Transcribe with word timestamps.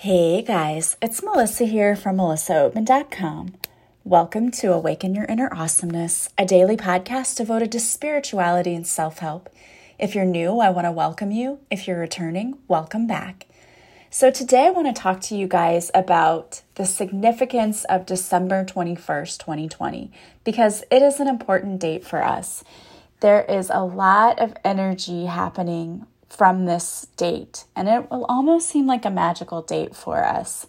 Hey 0.00 0.42
guys, 0.42 0.98
it's 1.00 1.22
Melissa 1.22 1.64
here 1.64 1.96
from 1.96 2.18
melissaoatman.com. 2.18 3.54
Welcome 4.04 4.50
to 4.50 4.74
Awaken 4.74 5.14
Your 5.14 5.24
Inner 5.24 5.48
Awesomeness, 5.50 6.28
a 6.36 6.44
daily 6.44 6.76
podcast 6.76 7.38
devoted 7.38 7.72
to 7.72 7.80
spirituality 7.80 8.74
and 8.74 8.86
self 8.86 9.20
help. 9.20 9.48
If 9.98 10.14
you're 10.14 10.26
new, 10.26 10.60
I 10.60 10.68
want 10.68 10.84
to 10.84 10.92
welcome 10.92 11.30
you. 11.30 11.60
If 11.70 11.88
you're 11.88 11.98
returning, 11.98 12.58
welcome 12.68 13.06
back. 13.06 13.46
So, 14.10 14.30
today 14.30 14.66
I 14.66 14.70
want 14.70 14.94
to 14.94 15.02
talk 15.02 15.22
to 15.22 15.34
you 15.34 15.48
guys 15.48 15.90
about 15.94 16.60
the 16.74 16.84
significance 16.84 17.84
of 17.84 18.04
December 18.04 18.66
21st, 18.66 19.38
2020, 19.38 20.12
because 20.44 20.84
it 20.90 21.00
is 21.00 21.20
an 21.20 21.26
important 21.26 21.80
date 21.80 22.04
for 22.04 22.22
us. 22.22 22.62
There 23.20 23.44
is 23.44 23.70
a 23.72 23.82
lot 23.82 24.40
of 24.40 24.52
energy 24.62 25.24
happening 25.24 26.06
from 26.28 26.64
this 26.64 27.06
date, 27.16 27.64
and 27.74 27.88
it 27.88 28.10
will 28.10 28.24
almost 28.28 28.68
seem 28.68 28.86
like 28.86 29.04
a 29.04 29.10
magical 29.10 29.62
date 29.62 29.94
for 29.94 30.24
us. 30.24 30.66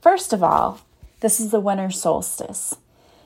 First 0.00 0.32
of 0.32 0.42
all, 0.42 0.80
this 1.20 1.40
is 1.40 1.50
the 1.50 1.60
winter 1.60 1.90
solstice. 1.90 2.76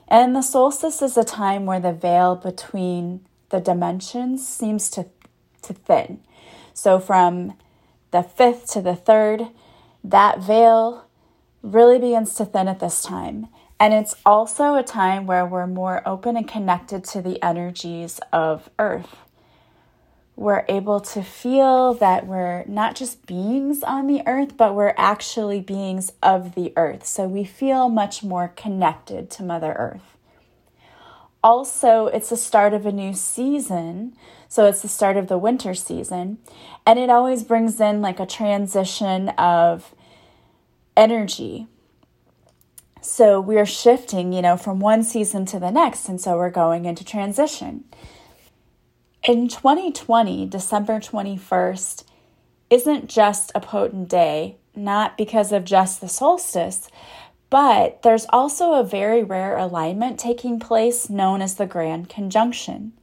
And 0.07 0.35
the 0.35 0.41
solstice 0.41 1.01
is 1.01 1.17
a 1.17 1.23
time 1.23 1.65
where 1.65 1.79
the 1.79 1.93
veil 1.93 2.35
between 2.35 3.25
the 3.49 3.59
dimensions 3.59 4.47
seems 4.47 4.89
to, 4.91 5.07
to 5.63 5.73
thin. 5.73 6.19
So 6.73 6.99
from 6.99 7.53
the 8.11 8.19
5th 8.19 8.71
to 8.73 8.81
the 8.81 8.93
3rd, 8.95 9.51
that 10.03 10.39
veil 10.39 11.05
really 11.61 11.97
begins 11.97 12.35
to 12.35 12.45
thin 12.45 12.67
at 12.67 12.79
this 12.79 13.01
time. 13.01 13.47
And 13.79 13.93
it's 13.93 14.15
also 14.25 14.75
a 14.75 14.83
time 14.83 15.25
where 15.25 15.45
we're 15.45 15.67
more 15.67 16.07
open 16.07 16.37
and 16.37 16.47
connected 16.47 17.03
to 17.05 17.21
the 17.21 17.43
energies 17.43 18.19
of 18.31 18.69
Earth 18.79 19.17
we're 20.35 20.65
able 20.67 20.99
to 20.99 21.23
feel 21.23 21.93
that 21.93 22.27
we're 22.27 22.65
not 22.65 22.95
just 22.95 23.25
beings 23.25 23.83
on 23.83 24.07
the 24.07 24.21
earth, 24.27 24.57
but 24.57 24.75
we're 24.75 24.93
actually 24.97 25.61
beings 25.61 26.11
of 26.21 26.55
the 26.55 26.73
earth. 26.75 27.05
So 27.05 27.25
we 27.25 27.45
feel 27.45 27.87
much 27.87 28.21
more 28.21 28.49
connected 28.49 29.29
to 29.31 29.43
Mother 29.43 29.73
Earth. 29.73 30.17
Also, 31.41 32.07
it's 32.07 32.29
the 32.29 32.37
start 32.37 32.73
of 32.73 32.85
a 32.85 32.91
new 32.91 33.13
season. 33.13 34.15
So 34.49 34.65
it's 34.65 34.81
the 34.81 34.89
start 34.89 35.15
of 35.15 35.27
the 35.27 35.37
winter 35.37 35.73
season. 35.73 36.39
And 36.85 36.99
it 36.99 37.09
always 37.09 37.43
brings 37.43 37.79
in 37.79 38.01
like 38.01 38.19
a 38.19 38.25
transition 38.25 39.29
of 39.29 39.95
energy. 40.97 41.67
So 42.99 43.39
we're 43.39 43.67
shifting, 43.67 44.33
you 44.33 44.41
know, 44.41 44.57
from 44.57 44.79
one 44.79 45.03
season 45.03 45.45
to 45.45 45.59
the 45.59 45.71
next. 45.71 46.09
And 46.09 46.19
so 46.19 46.35
we're 46.37 46.49
going 46.49 46.85
into 46.85 47.05
transition. 47.05 47.85
In 49.27 49.47
2020, 49.47 50.45
December 50.45 50.99
21st 50.99 52.03
isn't 52.69 53.09
just 53.09 53.51
a 53.55 53.59
potent 53.59 54.07
day, 54.07 54.57
not 54.75 55.17
because 55.17 55.51
of 55.51 55.65
just 55.65 55.99
the 55.99 56.07
solstice, 56.07 56.91
but 57.49 58.03
there's 58.03 58.27
also 58.29 58.73
a 58.73 58.83
very 58.83 59.23
rare 59.23 59.57
alignment 59.57 60.19
taking 60.19 60.59
place 60.59 61.09
known 61.09 61.41
as 61.41 61.55
the 61.55 61.65
Grand 61.65 62.07
Conjunction. 62.07 62.93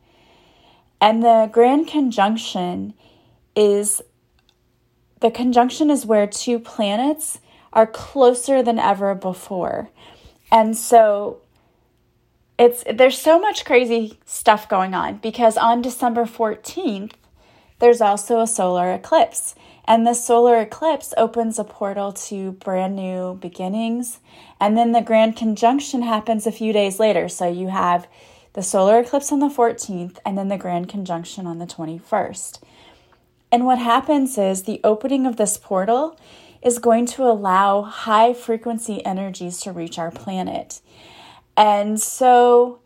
And 1.00 1.24
the 1.24 1.50
Grand 1.50 1.88
Conjunction 1.88 2.94
is 3.56 4.00
the 5.18 5.30
conjunction 5.32 5.90
is 5.90 6.06
where 6.06 6.28
two 6.28 6.60
planets 6.60 7.40
are 7.72 7.86
closer 7.86 8.62
than 8.62 8.78
ever 8.78 9.16
before. 9.16 9.90
And 10.52 10.76
so 10.76 11.40
it's 12.58 12.84
there's 12.92 13.18
so 13.18 13.40
much 13.40 13.64
crazy 13.64 14.18
stuff 14.24 14.68
going 14.68 14.94
on 14.94 15.18
because 15.18 15.56
on 15.56 15.82
December 15.82 16.24
14th 16.24 17.12
there's 17.78 18.00
also 18.00 18.40
a 18.40 18.46
solar 18.46 18.92
eclipse. 18.92 19.54
And 19.84 20.06
the 20.06 20.14
solar 20.14 20.60
eclipse 20.60 21.12
opens 21.16 21.58
a 21.58 21.64
portal 21.64 22.12
to 22.12 22.52
brand 22.52 22.94
new 22.94 23.34
beginnings. 23.34 24.20
And 24.60 24.78
then 24.78 24.92
the 24.92 25.00
grand 25.00 25.36
conjunction 25.36 26.02
happens 26.02 26.46
a 26.46 26.52
few 26.52 26.72
days 26.72 27.00
later. 27.00 27.28
So 27.28 27.50
you 27.50 27.66
have 27.68 28.06
the 28.52 28.62
solar 28.62 29.00
eclipse 29.00 29.32
on 29.32 29.40
the 29.40 29.48
14th 29.48 30.18
and 30.24 30.38
then 30.38 30.46
the 30.46 30.56
grand 30.56 30.88
conjunction 30.88 31.46
on 31.46 31.58
the 31.58 31.66
21st 31.66 32.60
and 33.52 33.66
what 33.66 33.78
happens 33.78 34.38
is 34.38 34.62
the 34.62 34.80
opening 34.82 35.26
of 35.26 35.36
this 35.36 35.58
portal 35.58 36.18
is 36.62 36.78
going 36.78 37.04
to 37.04 37.22
allow 37.22 37.82
high 37.82 38.32
frequency 38.32 39.04
energies 39.04 39.60
to 39.60 39.72
reach 39.72 39.98
our 39.98 40.10
planet 40.10 40.80
and 41.56 42.00
so 42.00 42.80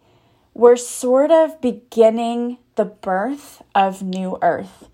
we're 0.54 0.76
sort 0.76 1.30
of 1.30 1.60
beginning 1.60 2.58
the 2.76 2.84
birth 2.84 3.62
of 3.74 4.02
new 4.02 4.38
earth. 4.42 4.88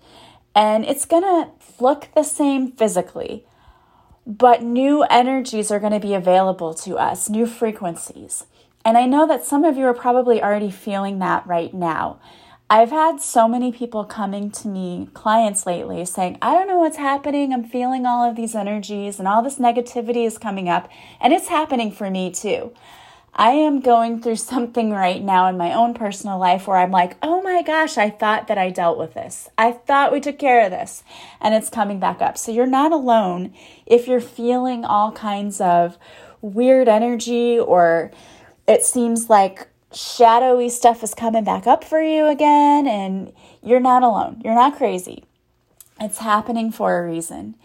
And 0.55 0.85
it's 0.85 1.05
going 1.05 1.23
to 1.23 1.49
look 1.79 2.09
the 2.15 2.23
same 2.23 2.71
physically, 2.71 3.45
but 4.27 4.61
new 4.61 5.03
energies 5.03 5.71
are 5.71 5.79
going 5.79 5.93
to 5.93 5.99
be 5.99 6.13
available 6.13 6.73
to 6.75 6.97
us, 6.97 7.29
new 7.29 7.45
frequencies. 7.45 8.45
And 8.85 8.97
I 8.97 9.05
know 9.05 9.25
that 9.27 9.45
some 9.45 9.63
of 9.63 9.77
you 9.77 9.85
are 9.85 9.93
probably 9.93 10.43
already 10.43 10.69
feeling 10.69 11.19
that 11.19 11.47
right 11.47 11.73
now. 11.73 12.19
I've 12.69 12.89
had 12.89 13.21
so 13.21 13.47
many 13.47 13.71
people 13.71 14.03
coming 14.03 14.49
to 14.51 14.67
me, 14.67 15.07
clients 15.13 15.65
lately, 15.65 16.03
saying, 16.05 16.37
I 16.41 16.53
don't 16.55 16.67
know 16.67 16.79
what's 16.79 16.97
happening. 16.97 17.53
I'm 17.53 17.63
feeling 17.63 18.05
all 18.05 18.27
of 18.27 18.35
these 18.35 18.55
energies 18.55 19.19
and 19.19 19.27
all 19.27 19.43
this 19.43 19.59
negativity 19.59 20.25
is 20.25 20.37
coming 20.37 20.69
up. 20.69 20.89
And 21.21 21.33
it's 21.33 21.49
happening 21.49 21.91
for 21.91 22.09
me 22.09 22.31
too. 22.31 22.73
I 23.35 23.51
am 23.51 23.79
going 23.79 24.21
through 24.21 24.35
something 24.35 24.91
right 24.91 25.21
now 25.21 25.47
in 25.47 25.57
my 25.57 25.73
own 25.73 25.95
personal 25.95 26.37
life 26.37 26.67
where 26.67 26.77
I'm 26.77 26.91
like, 26.91 27.17
oh 27.23 27.41
my 27.41 27.63
gosh, 27.63 27.97
I 27.97 28.11
thought 28.11 28.47
that 28.47 28.59
I 28.59 28.69
dealt 28.69 28.99
with 28.99 29.15
this. 29.15 29.49
I 29.57 29.71
thought 29.71 30.11
we 30.11 30.19
took 30.19 30.37
care 30.37 30.63
of 30.63 30.71
this. 30.71 31.03
And 31.41 31.55
it's 31.55 31.69
coming 31.69 31.99
back 31.99 32.21
up. 32.21 32.37
So 32.37 32.51
you're 32.51 32.67
not 32.67 32.91
alone 32.91 33.53
if 33.87 34.07
you're 34.07 34.21
feeling 34.21 34.85
all 34.85 35.11
kinds 35.11 35.59
of 35.59 35.97
weird 36.41 36.87
energy 36.87 37.57
or 37.57 38.11
it 38.67 38.83
seems 38.83 39.29
like 39.29 39.67
shadowy 39.91 40.69
stuff 40.69 41.03
is 41.03 41.15
coming 41.15 41.43
back 41.43 41.65
up 41.65 41.83
for 41.83 42.01
you 42.01 42.27
again. 42.27 42.85
And 42.85 43.33
you're 43.63 43.79
not 43.79 44.03
alone. 44.03 44.41
You're 44.45 44.53
not 44.53 44.77
crazy. 44.77 45.23
It's 45.99 46.19
happening 46.19 46.71
for 46.71 46.99
a 46.99 47.07
reason. 47.07 47.55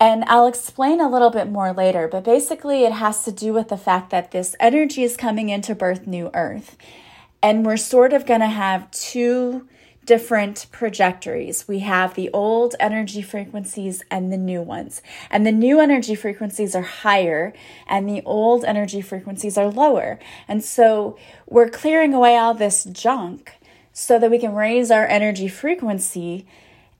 And 0.00 0.24
I'll 0.26 0.46
explain 0.46 1.00
a 1.00 1.10
little 1.10 1.30
bit 1.30 1.50
more 1.50 1.72
later, 1.72 2.06
but 2.06 2.22
basically, 2.22 2.84
it 2.84 2.92
has 2.92 3.24
to 3.24 3.32
do 3.32 3.52
with 3.52 3.68
the 3.68 3.76
fact 3.76 4.10
that 4.10 4.30
this 4.30 4.54
energy 4.60 5.02
is 5.02 5.16
coming 5.16 5.48
into 5.48 5.74
birth 5.74 6.06
new 6.06 6.30
earth. 6.34 6.76
And 7.42 7.66
we're 7.66 7.76
sort 7.76 8.12
of 8.12 8.26
going 8.26 8.40
to 8.40 8.46
have 8.46 8.90
two 8.92 9.66
different 10.08 10.66
trajectories. 10.72 11.68
We 11.68 11.80
have 11.80 12.14
the 12.14 12.30
old 12.32 12.74
energy 12.80 13.20
frequencies 13.20 14.02
and 14.10 14.32
the 14.32 14.38
new 14.38 14.62
ones. 14.62 15.02
And 15.30 15.46
the 15.46 15.52
new 15.52 15.80
energy 15.80 16.14
frequencies 16.14 16.74
are 16.74 16.80
higher 16.80 17.52
and 17.86 18.08
the 18.08 18.22
old 18.24 18.64
energy 18.64 19.02
frequencies 19.02 19.58
are 19.58 19.68
lower. 19.68 20.18
And 20.48 20.64
so 20.64 21.18
we're 21.46 21.68
clearing 21.68 22.14
away 22.14 22.38
all 22.38 22.54
this 22.54 22.84
junk 22.84 23.52
so 23.92 24.18
that 24.18 24.30
we 24.30 24.38
can 24.38 24.54
raise 24.54 24.90
our 24.90 25.06
energy 25.06 25.46
frequency 25.46 26.46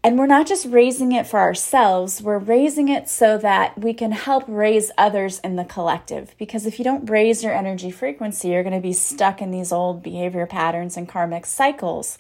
and 0.05 0.19
we're 0.19 0.27
not 0.27 0.47
just 0.47 0.67
raising 0.67 1.13
it 1.13 1.27
for 1.27 1.41
ourselves, 1.41 2.23
we're 2.23 2.39
raising 2.39 2.89
it 2.89 3.09
so 3.09 3.37
that 3.39 3.77
we 3.79 3.93
can 3.93 4.13
help 4.13 4.45
raise 4.47 4.91
others 4.97 5.41
in 5.41 5.57
the 5.57 5.65
collective. 5.65 6.35
Because 6.39 6.67
if 6.67 6.79
you 6.79 6.85
don't 6.85 7.11
raise 7.11 7.43
your 7.43 7.53
energy 7.53 7.91
frequency, 7.91 8.49
you're 8.49 8.63
going 8.63 8.75
to 8.75 8.81
be 8.81 8.93
stuck 8.93 9.43
in 9.43 9.51
these 9.51 9.73
old 9.73 10.03
behavior 10.03 10.47
patterns 10.47 10.97
and 10.97 11.09
karmic 11.09 11.47
cycles. 11.47 12.17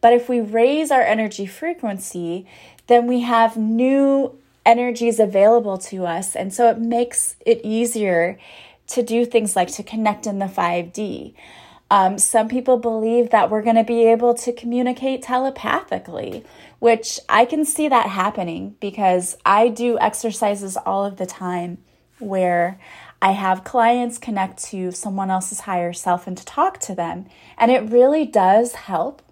But 0.00 0.12
if 0.12 0.28
we 0.28 0.40
raise 0.40 0.90
our 0.90 1.02
energy 1.02 1.46
frequency, 1.46 2.46
then 2.88 3.06
we 3.06 3.20
have 3.20 3.56
new 3.56 4.36
energies 4.66 5.20
available 5.20 5.78
to 5.78 6.06
us. 6.06 6.34
And 6.34 6.52
so 6.52 6.68
it 6.68 6.78
makes 6.78 7.36
it 7.46 7.60
easier 7.62 8.38
to 8.88 9.02
do 9.02 9.24
things 9.24 9.54
like 9.54 9.70
to 9.74 9.82
connect 9.82 10.26
in 10.26 10.40
the 10.40 10.46
5D. 10.46 11.34
Um, 11.90 12.18
some 12.18 12.48
people 12.48 12.76
believe 12.76 13.30
that 13.30 13.50
we're 13.50 13.62
going 13.62 13.76
to 13.76 13.84
be 13.84 14.04
able 14.04 14.34
to 14.34 14.52
communicate 14.52 15.22
telepathically, 15.22 16.44
which 16.80 17.20
I 17.28 17.44
can 17.44 17.64
see 17.64 17.88
that 17.88 18.08
happening 18.08 18.74
because 18.80 19.36
I 19.46 19.68
do 19.68 19.98
exercises 20.00 20.76
all 20.84 21.04
of 21.04 21.16
the 21.16 21.26
time 21.26 21.78
where 22.18 22.80
I 23.22 23.32
have 23.32 23.64
clients 23.64 24.18
connect 24.18 24.62
to 24.64 24.90
someone 24.90 25.30
else's 25.30 25.60
higher 25.60 25.92
self 25.92 26.26
and 26.26 26.36
to 26.36 26.44
talk 26.44 26.80
to 26.80 26.94
them. 26.94 27.26
And 27.58 27.70
it 27.70 27.90
really 27.90 28.24
does 28.24 28.72
help 28.72 29.22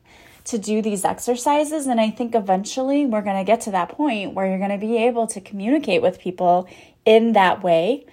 to 0.44 0.58
do 0.58 0.80
these 0.82 1.04
exercises. 1.04 1.86
And 1.86 2.00
I 2.00 2.10
think 2.10 2.34
eventually 2.34 3.06
we're 3.06 3.22
going 3.22 3.38
to 3.38 3.44
get 3.44 3.62
to 3.62 3.70
that 3.70 3.90
point 3.90 4.34
where 4.34 4.46
you're 4.46 4.58
going 4.58 4.70
to 4.70 4.78
be 4.78 4.98
able 4.98 5.26
to 5.28 5.40
communicate 5.40 6.02
with 6.02 6.18
people 6.18 6.68
in 7.04 7.32
that 7.32 7.62
way. 7.62 8.06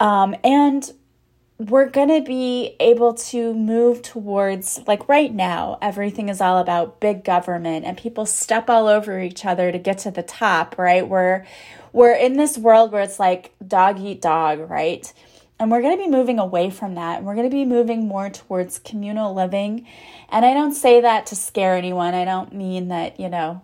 Um, 0.00 0.34
and 0.42 0.90
we're 1.68 1.88
going 1.88 2.08
to 2.08 2.22
be 2.22 2.76
able 2.80 3.14
to 3.14 3.54
move 3.54 4.02
towards 4.02 4.80
like 4.86 5.08
right 5.08 5.32
now 5.32 5.78
everything 5.80 6.28
is 6.28 6.40
all 6.40 6.58
about 6.58 6.98
big 7.00 7.24
government 7.24 7.84
and 7.84 7.96
people 7.96 8.26
step 8.26 8.68
all 8.68 8.88
over 8.88 9.20
each 9.20 9.44
other 9.44 9.70
to 9.70 9.78
get 9.78 9.98
to 9.98 10.10
the 10.10 10.22
top 10.22 10.76
right? 10.78 11.06
We're 11.06 11.46
we're 11.92 12.14
in 12.14 12.36
this 12.36 12.56
world 12.56 12.90
where 12.92 13.02
it's 13.02 13.20
like 13.20 13.52
dog 13.66 14.00
eat 14.00 14.20
dog 14.20 14.70
right? 14.70 15.12
And 15.58 15.70
we're 15.70 15.82
going 15.82 15.96
to 15.96 16.02
be 16.02 16.10
moving 16.10 16.40
away 16.40 16.70
from 16.70 16.96
that. 16.96 17.18
And 17.18 17.26
we're 17.26 17.36
going 17.36 17.48
to 17.48 17.54
be 17.54 17.64
moving 17.64 18.08
more 18.08 18.28
towards 18.30 18.80
communal 18.80 19.32
living. 19.32 19.86
And 20.28 20.44
i 20.44 20.54
don't 20.54 20.74
say 20.74 21.00
that 21.02 21.26
to 21.26 21.36
scare 21.36 21.76
anyone. 21.76 22.14
I 22.14 22.24
don't 22.24 22.52
mean 22.52 22.88
that 22.88 23.20
you 23.20 23.28
know 23.28 23.62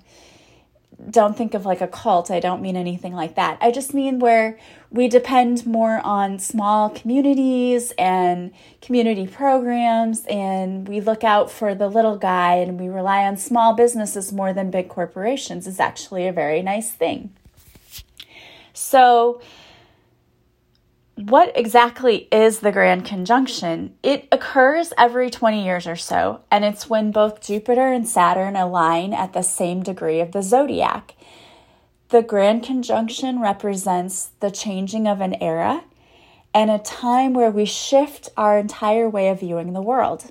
don't 1.10 1.36
think 1.36 1.54
of 1.54 1.64
like 1.64 1.80
a 1.80 1.86
cult. 1.86 2.30
I 2.30 2.40
don't 2.40 2.60
mean 2.60 2.76
anything 2.76 3.14
like 3.14 3.36
that. 3.36 3.58
I 3.60 3.70
just 3.70 3.94
mean 3.94 4.18
where 4.18 4.58
we 4.90 5.06
depend 5.06 5.66
more 5.66 6.00
on 6.04 6.38
small 6.38 6.90
communities 6.90 7.92
and 7.98 8.52
community 8.80 9.26
programs, 9.26 10.24
and 10.26 10.88
we 10.88 11.00
look 11.00 11.22
out 11.22 11.50
for 11.50 11.74
the 11.74 11.88
little 11.88 12.16
guy 12.16 12.54
and 12.54 12.80
we 12.80 12.88
rely 12.88 13.24
on 13.24 13.36
small 13.36 13.74
businesses 13.74 14.32
more 14.32 14.52
than 14.52 14.70
big 14.70 14.88
corporations 14.88 15.66
is 15.66 15.78
actually 15.78 16.26
a 16.26 16.32
very 16.32 16.62
nice 16.62 16.90
thing. 16.90 17.32
So, 18.72 19.40
what 21.18 21.50
exactly 21.56 22.28
is 22.30 22.60
the 22.60 22.70
Grand 22.70 23.04
Conjunction? 23.04 23.92
It 24.04 24.28
occurs 24.30 24.92
every 24.96 25.30
20 25.30 25.64
years 25.64 25.84
or 25.88 25.96
so, 25.96 26.42
and 26.48 26.64
it's 26.64 26.88
when 26.88 27.10
both 27.10 27.40
Jupiter 27.40 27.88
and 27.88 28.06
Saturn 28.06 28.54
align 28.54 29.12
at 29.12 29.32
the 29.32 29.42
same 29.42 29.82
degree 29.82 30.20
of 30.20 30.30
the 30.30 30.42
zodiac. 30.42 31.16
The 32.10 32.22
Grand 32.22 32.62
Conjunction 32.62 33.40
represents 33.40 34.30
the 34.38 34.52
changing 34.52 35.08
of 35.08 35.20
an 35.20 35.34
era 35.42 35.82
and 36.54 36.70
a 36.70 36.78
time 36.78 37.34
where 37.34 37.50
we 37.50 37.64
shift 37.64 38.28
our 38.36 38.56
entire 38.56 39.08
way 39.08 39.28
of 39.28 39.40
viewing 39.40 39.72
the 39.72 39.82
world. 39.82 40.30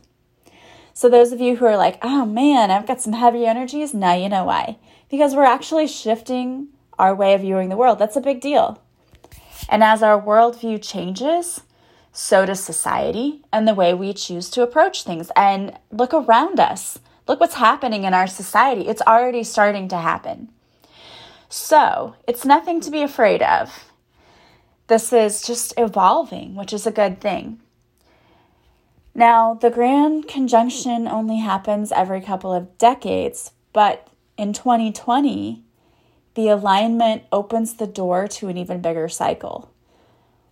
So, 0.94 1.10
those 1.10 1.34
of 1.34 1.42
you 1.42 1.57
who 1.57 1.66
are 1.66 1.78
like, 1.78 2.00
oh 2.01 2.25
man, 2.25 2.72
I've 2.72 2.88
got 2.88 3.01
some 3.01 3.13
heavy 3.13 3.45
energies, 3.45 3.94
now 3.94 4.13
you 4.13 4.30
know 4.30 4.45
why. 4.45 4.78
Because 5.10 5.36
we're 5.36 5.44
actually 5.44 5.88
shifting 5.88 6.69
our 6.98 7.13
way 7.13 7.34
of 7.34 7.42
viewing 7.42 7.68
the 7.68 7.78
world. 7.78 8.00
That's 8.00 8.16
a 8.16 8.22
big 8.22 8.39
deal. 8.39 8.81
And 9.69 9.84
as 9.84 10.02
our 10.02 10.22
worldview 10.22 10.81
changes, 10.81 11.62
so 12.12 12.46
does 12.46 12.64
society 12.64 13.44
and 13.52 13.68
the 13.68 13.74
way 13.74 13.94
we 13.94 14.14
choose 14.14 14.50
to 14.52 14.64
approach 14.64 15.04
things. 15.04 15.31
And 15.36 15.78
look 15.92 16.14
around 16.14 16.60
us. 16.60 17.00
Look 17.28 17.40
what's 17.40 17.56
happening 17.56 18.04
in 18.06 18.14
our 18.14 18.28
society. 18.28 18.88
It's 18.88 19.02
already 19.02 19.44
starting 19.44 19.88
to 19.90 19.98
happen. 19.98 20.50
So 21.50 22.16
it's 22.28 22.46
nothing 22.46 22.81
to 22.81 22.92
be 22.92 23.02
afraid 23.02 23.42
of. 23.42 23.92
This 24.88 25.12
is 25.12 25.42
just 25.42 25.74
evolving, 25.78 26.56
which 26.56 26.74
is 26.74 26.88
a 26.88 26.92
good 26.92 27.20
thing. 27.20 27.60
Now, 29.13 29.56
the 29.56 29.70
grand 29.70 30.28
conjunction 30.28 31.08
only 31.08 31.38
happens 31.38 31.92
every 31.92 32.22
couple 32.22 32.54
of 32.54 32.78
decades, 32.78 33.52
but 33.74 34.08
in 34.38 34.54
2020, 34.54 35.63
the 36.38 36.48
alignment 36.50 37.24
opens 37.31 37.74
the 37.74 37.88
door 37.88 38.28
to 38.28 38.48
an 38.48 38.57
even 38.57 38.80
bigger 38.80 39.10
cycle. 39.10 39.74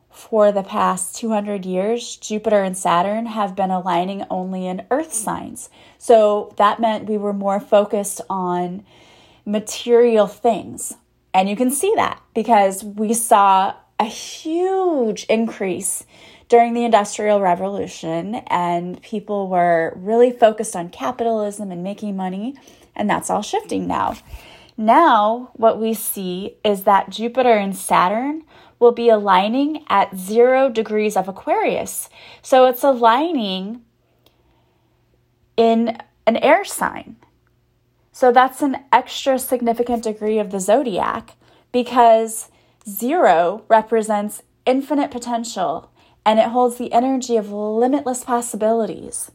For 0.09 0.51
the 0.51 0.63
past 0.63 1.15
200 1.17 1.63
years, 1.63 2.17
Jupiter 2.17 2.63
and 2.63 2.75
Saturn 2.75 3.27
have 3.27 3.55
been 3.55 3.69
aligning 3.69 4.25
only 4.31 4.65
in 4.65 4.87
Earth 4.89 5.13
signs. 5.13 5.69
So 5.99 6.55
that 6.57 6.79
meant 6.79 7.07
we 7.07 7.17
were 7.17 7.33
more 7.33 7.59
focused 7.59 8.19
on 8.31 8.83
material 9.45 10.25
things. 10.25 10.95
And 11.35 11.47
you 11.47 11.55
can 11.55 11.69
see 11.69 11.93
that 11.97 12.19
because 12.33 12.83
we 12.83 13.13
saw 13.13 13.75
a 13.99 14.05
huge 14.05 15.25
increase 15.25 16.03
during 16.49 16.73
the 16.73 16.83
Industrial 16.83 17.39
Revolution, 17.39 18.35
and 18.47 18.99
people 19.03 19.49
were 19.49 19.93
really 19.95 20.31
focused 20.31 20.75
on 20.75 20.89
capitalism 20.89 21.71
and 21.71 21.83
making 21.83 22.15
money, 22.15 22.55
and 22.95 23.07
that's 23.07 23.29
all 23.29 23.43
shifting 23.43 23.85
now. 23.85 24.15
Now, 24.77 25.51
what 25.53 25.79
we 25.79 25.93
see 25.93 26.57
is 26.63 26.83
that 26.83 27.09
Jupiter 27.09 27.53
and 27.53 27.75
Saturn 27.75 28.43
will 28.79 28.91
be 28.91 29.09
aligning 29.09 29.85
at 29.89 30.17
zero 30.17 30.69
degrees 30.69 31.15
of 31.15 31.27
Aquarius. 31.27 32.09
So 32.41 32.65
it's 32.65 32.83
aligning 32.83 33.81
in 35.55 35.97
an 36.27 36.37
air 36.37 36.65
sign. 36.65 37.15
So 38.11 38.31
that's 38.31 38.61
an 38.61 38.77
extra 38.91 39.39
significant 39.39 40.03
degree 40.03 40.39
of 40.39 40.51
the 40.51 40.59
zodiac 40.59 41.35
because 41.71 42.49
zero 42.87 43.63
represents 43.67 44.43
infinite 44.65 45.11
potential 45.11 45.91
and 46.25 46.39
it 46.39 46.49
holds 46.49 46.77
the 46.77 46.91
energy 46.91 47.37
of 47.37 47.51
limitless 47.51 48.23
possibilities. 48.23 49.31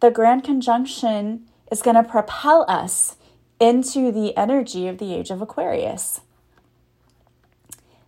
The 0.00 0.10
Grand 0.10 0.44
Conjunction 0.44 1.46
is 1.70 1.82
going 1.82 1.96
to 1.96 2.02
propel 2.02 2.64
us 2.68 3.16
into 3.62 4.10
the 4.10 4.36
energy 4.36 4.88
of 4.88 4.98
the 4.98 5.14
age 5.14 5.30
of 5.30 5.40
Aquarius. 5.40 6.20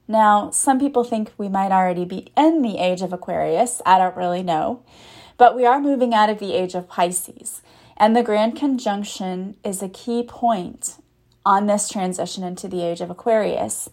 Now, 0.08 0.50
some 0.50 0.80
people 0.80 1.04
think 1.04 1.30
we 1.38 1.48
might 1.48 1.70
already 1.70 2.04
be 2.04 2.32
in 2.36 2.60
the 2.60 2.78
age 2.78 3.02
of 3.02 3.12
Aquarius. 3.12 3.80
I 3.86 3.98
don't 3.98 4.16
really 4.16 4.42
know. 4.42 4.82
But 5.38 5.54
we 5.54 5.64
are 5.64 5.80
moving 5.80 6.12
out 6.12 6.28
of 6.28 6.40
the 6.40 6.54
age 6.54 6.74
of 6.74 6.88
Pisces. 6.88 7.62
And 7.96 8.16
the 8.16 8.24
Grand 8.24 8.56
Conjunction 8.56 9.56
is 9.64 9.80
a 9.80 9.88
key 9.88 10.24
point 10.24 10.96
on 11.46 11.66
this 11.66 11.88
transition 11.88 12.42
into 12.42 12.66
the 12.66 12.82
age 12.82 13.00
of 13.00 13.08
Aquarius. 13.08 13.88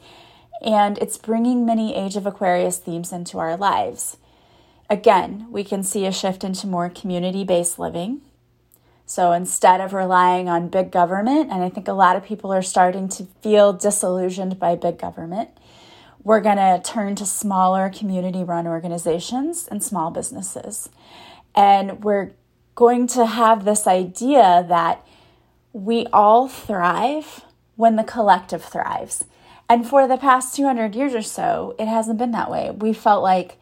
And 0.64 0.98
it's 0.98 1.18
bringing 1.18 1.64
many 1.64 1.96
age 1.96 2.16
of 2.16 2.26
Aquarius 2.26 2.80
themes 2.80 3.12
into 3.12 3.38
our 3.38 3.56
lives. 3.56 4.18
Again, 4.90 5.46
we 5.52 5.64
can 5.64 5.84
see 5.84 6.08
a 6.08 6.12
shift 6.12 6.44
into 6.44 6.66
more 6.66 6.90
community 6.90 7.44
based 7.44 7.78
living, 7.78 8.22
so 9.12 9.34
instead 9.34 9.82
of 9.82 9.92
relying 9.92 10.48
on 10.48 10.70
big 10.70 10.90
government, 10.90 11.52
and 11.52 11.62
I 11.62 11.68
think 11.68 11.90
a 11.90 11.92
lot 11.92 12.16
of 12.16 12.24
people 12.24 12.54
are 12.54 12.62
starting 12.62 13.10
to 13.10 13.28
feel 13.42 13.74
disillusioned 13.74 14.58
by 14.58 14.78
big 14.78 14.98
government, 14.98 15.50
we're 16.24 16.40
going 16.40 16.56
to 16.56 16.82
turn 16.82 17.16
to 17.16 17.26
smaller 17.26 17.90
community 17.90 18.42
run 18.42 18.68
organizations 18.68 19.68
and 19.68 19.84
small 19.84 20.12
businesses. 20.12 20.88
And 21.54 22.02
we're 22.06 22.32
going 22.76 23.06
to 23.08 23.26
have 23.26 23.66
this 23.66 23.86
idea 23.86 24.66
that 24.70 25.06
we 25.74 26.08
all 26.14 26.48
thrive 26.48 27.44
when 27.76 27.98
the 27.98 28.06
collective 28.06 28.64
thrives. 28.64 29.26
And 29.68 29.86
for 29.86 30.08
the 30.08 30.16
past 30.16 30.56
200 30.56 30.96
years 30.96 31.14
or 31.14 31.22
so, 31.22 31.76
it 31.78 31.90
hasn't 31.90 32.18
been 32.18 32.32
that 32.32 32.50
way. 32.50 32.72
We 32.72 32.94
felt 32.94 33.24
like 33.24 33.58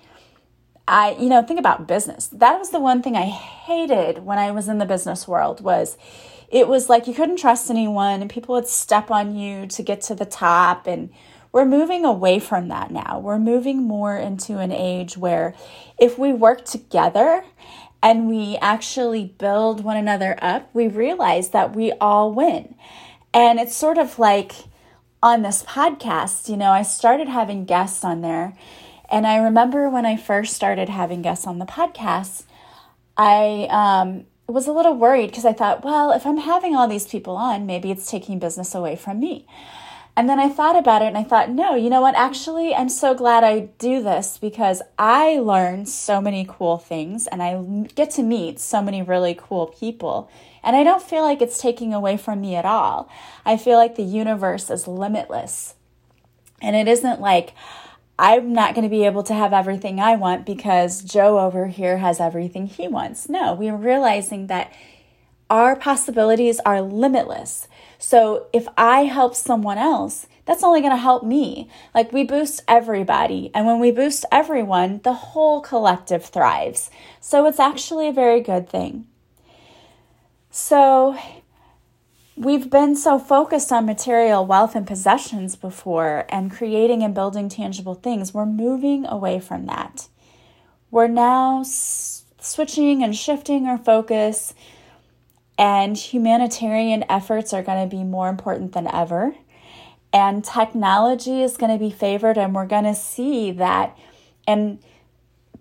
I, 0.89 1.15
you 1.19 1.29
know, 1.29 1.43
think 1.43 1.59
about 1.59 1.87
business. 1.87 2.27
That 2.27 2.57
was 2.57 2.71
the 2.71 2.79
one 2.79 3.01
thing 3.01 3.15
I 3.15 3.25
hated 3.25 4.25
when 4.25 4.39
I 4.39 4.51
was 4.51 4.67
in 4.67 4.79
the 4.79 4.85
business 4.85 5.27
world 5.27 5.61
was 5.61 5.97
it 6.49 6.67
was 6.67 6.89
like 6.89 7.07
you 7.07 7.13
couldn't 7.13 7.37
trust 7.37 7.69
anyone 7.69 8.21
and 8.21 8.29
people 8.29 8.55
would 8.55 8.67
step 8.67 9.11
on 9.11 9.35
you 9.35 9.67
to 9.67 9.83
get 9.83 10.01
to 10.01 10.15
the 10.15 10.25
top 10.25 10.87
and 10.87 11.11
we're 11.51 11.65
moving 11.65 12.05
away 12.05 12.39
from 12.39 12.67
that 12.69 12.91
now. 12.91 13.19
We're 13.19 13.39
moving 13.39 13.83
more 13.83 14.17
into 14.17 14.57
an 14.57 14.71
age 14.71 15.17
where 15.17 15.55
if 15.99 16.17
we 16.17 16.33
work 16.33 16.65
together 16.65 17.43
and 18.01 18.27
we 18.27 18.57
actually 18.61 19.25
build 19.25 19.83
one 19.83 19.97
another 19.97 20.37
up, 20.41 20.69
we 20.73 20.87
realize 20.87 21.49
that 21.49 21.75
we 21.75 21.91
all 21.93 22.31
win. 22.33 22.75
And 23.33 23.59
it's 23.59 23.75
sort 23.75 23.97
of 23.97 24.17
like 24.17 24.53
on 25.21 25.41
this 25.41 25.63
podcast, 25.63 26.49
you 26.49 26.57
know, 26.57 26.71
I 26.71 26.81
started 26.81 27.27
having 27.27 27.65
guests 27.65 28.03
on 28.03 28.21
there 28.21 28.55
and 29.11 29.25
I 29.25 29.37
remember 29.37 29.89
when 29.89 30.05
I 30.05 30.15
first 30.15 30.55
started 30.55 30.89
having 30.89 31.21
guests 31.21 31.47
on 31.47 31.59
the 31.59 31.65
podcast, 31.65 32.43
I 33.17 33.67
um, 33.69 34.25
was 34.47 34.67
a 34.67 34.71
little 34.71 34.95
worried 34.95 35.27
because 35.27 35.45
I 35.45 35.53
thought, 35.53 35.83
well, 35.83 36.11
if 36.11 36.25
I'm 36.25 36.37
having 36.37 36.75
all 36.75 36.87
these 36.87 37.07
people 37.07 37.35
on, 37.35 37.65
maybe 37.65 37.91
it's 37.91 38.09
taking 38.09 38.39
business 38.39 38.73
away 38.73 38.95
from 38.95 39.19
me. 39.19 39.45
And 40.15 40.27
then 40.27 40.39
I 40.39 40.49
thought 40.49 40.75
about 40.75 41.01
it 41.01 41.05
and 41.05 41.17
I 41.17 41.23
thought, 41.23 41.49
no, 41.49 41.75
you 41.75 41.89
know 41.89 42.01
what? 42.01 42.15
Actually, 42.15 42.75
I'm 42.75 42.89
so 42.89 43.13
glad 43.13 43.43
I 43.43 43.69
do 43.77 44.03
this 44.03 44.37
because 44.37 44.81
I 44.97 45.37
learn 45.39 45.85
so 45.85 46.19
many 46.19 46.45
cool 46.47 46.77
things 46.77 47.25
and 47.27 47.41
I 47.41 47.87
get 47.95 48.09
to 48.11 48.23
meet 48.23 48.59
so 48.59 48.81
many 48.81 49.01
really 49.01 49.33
cool 49.33 49.67
people. 49.67 50.29
And 50.61 50.75
I 50.75 50.83
don't 50.83 51.01
feel 51.01 51.23
like 51.23 51.41
it's 51.41 51.57
taking 51.57 51.93
away 51.93 52.17
from 52.17 52.41
me 52.41 52.55
at 52.55 52.65
all. 52.65 53.09
I 53.45 53.55
feel 53.55 53.77
like 53.77 53.95
the 53.95 54.03
universe 54.03 54.69
is 54.69 54.87
limitless. 54.87 55.75
And 56.61 56.75
it 56.75 56.89
isn't 56.89 57.21
like, 57.21 57.53
I'm 58.19 58.51
not 58.51 58.75
going 58.75 58.83
to 58.83 58.89
be 58.89 59.05
able 59.05 59.23
to 59.23 59.33
have 59.33 59.53
everything 59.53 60.01
I 60.01 60.17
want 60.17 60.45
because 60.45 61.01
Joe 61.01 61.39
over 61.39 61.67
here 61.67 61.99
has 61.99 62.19
everything 62.19 62.67
he 62.67 62.85
wants. 62.85 63.29
No, 63.29 63.53
we're 63.53 63.77
realizing 63.77 64.47
that 64.47 64.73
our 65.49 65.77
possibilities 65.77 66.59
are 66.65 66.81
limitless. 66.81 67.69
So 67.97 68.47
if 68.51 68.67
I 68.77 69.05
help 69.05 69.35
someone 69.35 69.77
else, 69.77 70.27
that's 70.45 70.63
only 70.63 70.81
going 70.81 70.91
to 70.91 70.97
help 70.97 71.23
me. 71.23 71.69
Like 71.95 72.11
we 72.11 72.25
boost 72.25 72.61
everybody. 72.67 73.51
And 73.55 73.65
when 73.65 73.79
we 73.79 73.89
boost 73.89 74.25
everyone, 74.33 74.99
the 75.05 75.13
whole 75.13 75.61
collective 75.61 76.25
thrives. 76.25 76.91
So 77.21 77.45
it's 77.45 77.59
actually 77.59 78.09
a 78.09 78.13
very 78.13 78.41
good 78.41 78.67
thing. 78.67 79.07
So 80.51 81.17
We've 82.39 82.69
been 82.69 82.95
so 82.95 83.19
focused 83.19 83.69
on 83.69 83.85
material 83.85 84.45
wealth 84.45 84.73
and 84.73 84.87
possessions 84.87 85.57
before 85.57 86.25
and 86.29 86.49
creating 86.49 87.03
and 87.03 87.13
building 87.13 87.49
tangible 87.49 87.95
things. 87.95 88.33
We're 88.33 88.45
moving 88.45 89.05
away 89.05 89.41
from 89.41 89.65
that. 89.65 90.07
We're 90.89 91.09
now 91.09 91.59
s- 91.59 92.23
switching 92.39 93.03
and 93.03 93.13
shifting 93.13 93.65
our 93.65 93.77
focus, 93.77 94.53
and 95.57 95.97
humanitarian 95.97 97.03
efforts 97.09 97.53
are 97.53 97.61
going 97.61 97.89
to 97.89 97.93
be 97.93 98.05
more 98.05 98.29
important 98.29 98.71
than 98.71 98.87
ever. 98.87 99.35
And 100.13 100.41
technology 100.41 101.43
is 101.43 101.57
going 101.57 101.73
to 101.73 101.77
be 101.77 101.91
favored, 101.91 102.37
and 102.37 102.55
we're 102.55 102.67
going 102.67 102.85
to 102.85 102.95
see 102.95 103.51
that. 103.51 103.97
And 104.47 104.79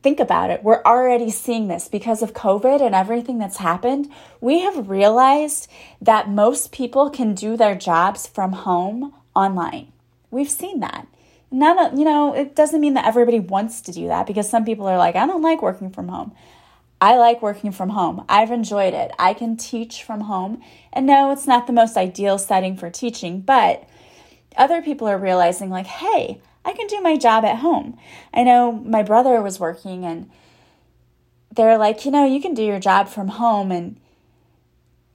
think 0.02 0.20
about 0.20 0.50
it. 0.50 0.62
We're 0.62 0.82
already 0.84 1.30
seeing 1.30 1.68
this 1.68 1.88
because 1.88 2.22
of 2.22 2.34
COVID 2.34 2.80
and 2.80 2.94
everything 2.94 3.38
that's 3.38 3.56
happened. 3.58 4.10
We 4.40 4.60
have 4.60 4.88
realized 4.88 5.68
that 6.00 6.28
most 6.28 6.72
people 6.72 7.10
can 7.10 7.34
do 7.34 7.56
their 7.56 7.74
jobs 7.74 8.26
from 8.26 8.52
home 8.52 9.14
online. 9.34 9.92
We've 10.30 10.50
seen 10.50 10.80
that. 10.80 11.06
Not, 11.50 11.96
you 11.96 12.04
know, 12.04 12.34
it 12.34 12.54
doesn't 12.54 12.80
mean 12.80 12.94
that 12.94 13.06
everybody 13.06 13.40
wants 13.40 13.80
to 13.82 13.92
do 13.92 14.08
that 14.08 14.26
because 14.26 14.48
some 14.48 14.64
people 14.64 14.86
are 14.86 14.98
like, 14.98 15.16
I 15.16 15.26
don't 15.26 15.42
like 15.42 15.62
working 15.62 15.90
from 15.90 16.08
home. 16.08 16.32
I 17.00 17.16
like 17.16 17.40
working 17.42 17.72
from 17.72 17.90
home. 17.90 18.24
I've 18.28 18.50
enjoyed 18.50 18.92
it. 18.92 19.12
I 19.18 19.32
can 19.32 19.56
teach 19.56 20.02
from 20.02 20.22
home. 20.22 20.60
And 20.92 21.06
no, 21.06 21.30
it's 21.30 21.46
not 21.46 21.66
the 21.66 21.72
most 21.72 21.96
ideal 21.96 22.38
setting 22.38 22.76
for 22.76 22.90
teaching, 22.90 23.40
but 23.40 23.88
other 24.56 24.82
people 24.82 25.06
are 25.06 25.16
realizing, 25.16 25.70
like, 25.70 25.86
hey, 25.86 26.40
I 26.68 26.74
can 26.74 26.86
do 26.86 27.00
my 27.00 27.16
job 27.16 27.46
at 27.46 27.60
home. 27.60 27.98
I 28.34 28.42
know 28.42 28.72
my 28.72 29.02
brother 29.02 29.40
was 29.40 29.58
working 29.58 30.04
and 30.04 30.30
they're 31.56 31.78
like, 31.78 32.04
you 32.04 32.10
know, 32.10 32.26
you 32.26 32.42
can 32.42 32.52
do 32.52 32.62
your 32.62 32.78
job 32.78 33.08
from 33.08 33.28
home. 33.28 33.72
And 33.72 33.96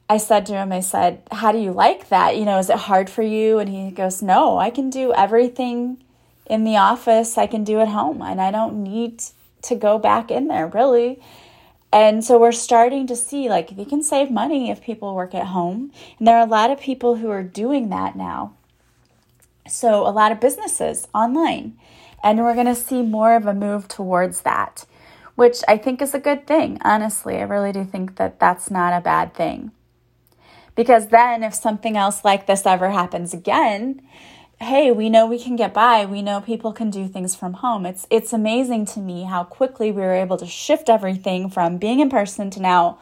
I 0.09 0.17
said 0.17 0.47
to 0.47 0.53
him, 0.53 0.71
I 0.71 0.79
said, 0.79 1.21
how 1.31 1.51
do 1.51 1.59
you 1.59 1.71
like 1.71 2.09
that? 2.09 2.37
You 2.37 2.45
know, 2.45 2.57
is 2.57 2.71
it 2.71 2.77
hard 2.77 3.07
for 3.07 3.21
you? 3.21 3.59
And 3.59 3.69
he 3.69 3.91
goes, 3.91 4.23
no, 4.23 4.57
I 4.57 4.71
can 4.71 4.89
do 4.89 5.13
everything 5.13 6.03
in 6.47 6.63
the 6.63 6.77
office 6.77 7.37
I 7.37 7.45
can 7.45 7.63
do 7.63 7.79
at 7.79 7.87
home 7.87 8.23
and 8.23 8.41
I 8.41 8.49
don't 8.49 8.81
need 8.81 9.23
to 9.61 9.75
go 9.75 9.99
back 9.99 10.31
in 10.31 10.47
there 10.47 10.65
really. 10.65 11.21
And 11.91 12.25
so 12.25 12.39
we're 12.39 12.51
starting 12.51 13.05
to 13.05 13.15
see 13.15 13.47
like 13.47 13.77
you 13.77 13.85
can 13.85 14.01
save 14.01 14.31
money 14.31 14.71
if 14.71 14.81
people 14.81 15.13
work 15.13 15.35
at 15.35 15.45
home. 15.47 15.91
And 16.17 16.27
there 16.27 16.37
are 16.37 16.47
a 16.47 16.49
lot 16.49 16.71
of 16.71 16.79
people 16.79 17.17
who 17.17 17.29
are 17.29 17.43
doing 17.43 17.89
that 17.89 18.15
now. 18.15 18.55
So, 19.67 20.07
a 20.07 20.11
lot 20.11 20.31
of 20.31 20.39
businesses 20.39 21.07
online. 21.13 21.77
And 22.23 22.39
we're 22.39 22.53
going 22.53 22.67
to 22.67 22.75
see 22.75 23.01
more 23.01 23.35
of 23.35 23.45
a 23.45 23.53
move 23.53 23.87
towards 23.87 24.41
that, 24.41 24.85
which 25.35 25.57
I 25.67 25.77
think 25.77 26.01
is 26.01 26.13
a 26.13 26.19
good 26.19 26.47
thing. 26.47 26.79
Honestly, 26.81 27.37
I 27.37 27.43
really 27.43 27.71
do 27.71 27.83
think 27.83 28.15
that 28.15 28.39
that's 28.39 28.71
not 28.71 28.93
a 28.93 29.01
bad 29.01 29.33
thing. 29.33 29.71
Because 30.75 31.07
then, 31.07 31.43
if 31.43 31.53
something 31.53 31.97
else 31.97 32.23
like 32.23 32.47
this 32.47 32.65
ever 32.65 32.91
happens 32.91 33.33
again, 33.33 34.01
hey, 34.59 34.91
we 34.91 35.09
know 35.09 35.27
we 35.27 35.41
can 35.41 35.55
get 35.55 35.73
by. 35.73 36.05
We 36.05 36.21
know 36.21 36.41
people 36.41 36.73
can 36.73 36.89
do 36.89 37.07
things 37.07 37.35
from 37.35 37.53
home. 37.53 37.85
It's 37.85 38.07
it's 38.09 38.33
amazing 38.33 38.85
to 38.87 38.99
me 38.99 39.23
how 39.23 39.43
quickly 39.43 39.91
we 39.91 40.01
were 40.01 40.13
able 40.13 40.37
to 40.37 40.47
shift 40.47 40.89
everything 40.89 41.49
from 41.49 41.77
being 41.77 41.99
in 41.99 42.09
person 42.09 42.49
to 42.51 42.61
now 42.61 42.99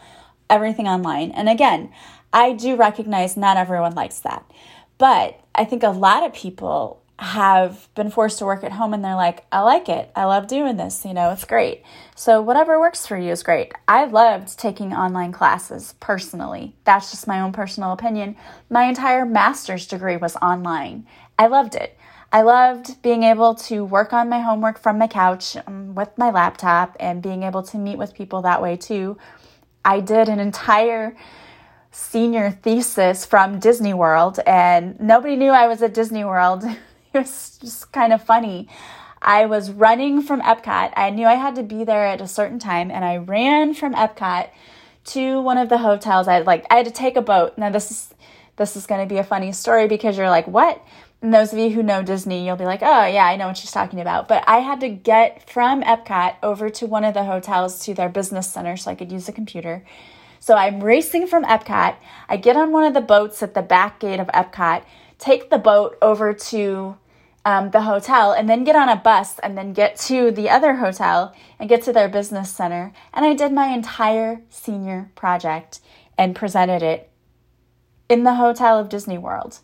everything 0.49 0.87
online. 0.87 1.31
And 1.31 1.47
again, 1.47 1.91
I 2.33 2.53
do 2.53 2.75
recognize 2.75 3.37
not 3.37 3.57
everyone 3.57 3.95
likes 3.95 4.19
that. 4.19 4.49
But 4.97 5.40
I 5.53 5.65
think 5.65 5.83
a 5.83 5.89
lot 5.89 6.25
of 6.25 6.33
people 6.33 7.01
have 7.19 7.87
been 7.93 8.09
forced 8.09 8.39
to 8.39 8.45
work 8.45 8.63
at 8.63 8.71
home 8.71 8.95
and 8.95 9.05
they're 9.05 9.15
like, 9.15 9.45
I 9.51 9.59
like 9.61 9.89
it. 9.89 10.11
I 10.15 10.25
love 10.25 10.47
doing 10.47 10.77
this. 10.77 11.05
You 11.05 11.13
know, 11.13 11.29
it's 11.29 11.45
great. 11.45 11.83
So, 12.15 12.41
whatever 12.41 12.79
works 12.79 13.05
for 13.05 13.15
you 13.15 13.31
is 13.31 13.43
great. 13.43 13.73
I 13.87 14.05
loved 14.05 14.57
taking 14.57 14.91
online 14.91 15.31
classes 15.31 15.93
personally. 15.99 16.75
That's 16.83 17.11
just 17.11 17.27
my 17.27 17.39
own 17.41 17.51
personal 17.51 17.91
opinion. 17.91 18.37
My 18.71 18.85
entire 18.85 19.23
master's 19.23 19.85
degree 19.85 20.17
was 20.17 20.35
online. 20.37 21.05
I 21.37 21.45
loved 21.45 21.75
it. 21.75 21.95
I 22.33 22.41
loved 22.41 23.01
being 23.03 23.21
able 23.23 23.53
to 23.55 23.83
work 23.83 24.13
on 24.13 24.29
my 24.29 24.39
homework 24.39 24.79
from 24.79 24.97
my 24.97 25.07
couch 25.07 25.57
um, 25.67 25.93
with 25.93 26.17
my 26.17 26.31
laptop 26.31 26.95
and 26.99 27.21
being 27.21 27.43
able 27.43 27.61
to 27.63 27.77
meet 27.77 27.97
with 27.97 28.15
people 28.15 28.41
that 28.43 28.61
way 28.63 28.77
too. 28.77 29.17
I 29.85 29.99
did 29.99 30.27
an 30.27 30.39
entire 30.39 31.15
senior 31.91 32.51
thesis 32.51 33.25
from 33.25 33.59
Disney 33.59 33.93
World, 33.93 34.39
and 34.47 34.99
nobody 34.99 35.35
knew 35.35 35.51
I 35.51 35.67
was 35.67 35.81
at 35.81 35.93
Disney 35.93 36.23
World. 36.23 36.63
it 37.13 37.17
was 37.17 37.59
just 37.61 37.91
kind 37.91 38.13
of 38.13 38.23
funny. 38.23 38.67
I 39.21 39.45
was 39.45 39.71
running 39.71 40.21
from 40.21 40.41
Epcot. 40.41 40.93
I 40.95 41.11
knew 41.11 41.27
I 41.27 41.35
had 41.35 41.55
to 41.55 41.63
be 41.63 41.83
there 41.83 42.07
at 42.07 42.21
a 42.21 42.27
certain 42.27 42.59
time, 42.59 42.89
and 42.89 43.05
I 43.05 43.17
ran 43.17 43.73
from 43.73 43.93
Epcot 43.93 44.49
to 45.03 45.41
one 45.41 45.57
of 45.57 45.69
the 45.69 45.79
hotels. 45.79 46.27
I 46.27 46.39
like 46.39 46.65
I 46.71 46.77
had 46.77 46.85
to 46.85 46.91
take 46.91 47.17
a 47.17 47.21
boat. 47.21 47.57
Now 47.57 47.69
this 47.69 47.91
is 47.91 48.13
this 48.55 48.75
is 48.75 48.85
going 48.85 49.01
to 49.01 49.11
be 49.11 49.19
a 49.19 49.23
funny 49.23 49.51
story 49.51 49.87
because 49.87 50.17
you're 50.17 50.29
like, 50.29 50.47
what? 50.47 50.83
And 51.21 51.33
those 51.33 51.53
of 51.53 51.59
you 51.59 51.69
who 51.69 51.83
know 51.83 52.01
Disney, 52.01 52.45
you'll 52.45 52.55
be 52.55 52.65
like, 52.65 52.81
oh, 52.81 53.05
yeah, 53.05 53.25
I 53.25 53.35
know 53.35 53.47
what 53.47 53.57
she's 53.57 53.71
talking 53.71 54.01
about. 54.01 54.27
But 54.27 54.43
I 54.47 54.59
had 54.59 54.79
to 54.81 54.89
get 54.89 55.47
from 55.49 55.83
Epcot 55.83 56.35
over 56.41 56.69
to 56.71 56.87
one 56.87 57.03
of 57.03 57.13
the 57.13 57.25
hotels 57.25 57.83
to 57.85 57.93
their 57.93 58.09
business 58.09 58.51
center 58.51 58.75
so 58.75 58.89
I 58.89 58.95
could 58.95 59.11
use 59.11 59.27
the 59.27 59.31
computer. 59.31 59.83
So 60.41 60.55
I'm 60.55 60.83
racing 60.83 61.27
from 61.27 61.45
Epcot. 61.45 61.95
I 62.27 62.35
get 62.35 62.57
on 62.57 62.71
one 62.71 62.83
of 62.83 62.95
the 62.95 62.99
boats 62.99 63.43
at 63.43 63.53
the 63.53 63.61
back 63.61 63.99
gate 63.99 64.19
of 64.19 64.25
Epcot, 64.29 64.83
take 65.19 65.51
the 65.51 65.59
boat 65.59 65.99
over 66.01 66.33
to 66.33 66.97
um, 67.45 67.69
the 67.69 67.83
hotel, 67.83 68.31
and 68.31 68.49
then 68.49 68.63
get 68.63 68.75
on 68.75 68.89
a 68.89 68.95
bus 68.95 69.37
and 69.43 69.55
then 69.55 69.71
get 69.71 69.97
to 69.97 70.31
the 70.31 70.49
other 70.49 70.77
hotel 70.77 71.35
and 71.59 71.69
get 71.69 71.83
to 71.83 71.93
their 71.93 72.09
business 72.09 72.49
center. 72.49 72.91
And 73.13 73.23
I 73.23 73.35
did 73.35 73.53
my 73.53 73.67
entire 73.67 74.41
senior 74.49 75.11
project 75.13 75.79
and 76.17 76.35
presented 76.35 76.81
it 76.81 77.11
in 78.09 78.23
the 78.23 78.33
hotel 78.33 78.79
of 78.79 78.89
Disney 78.89 79.19
World. 79.19 79.59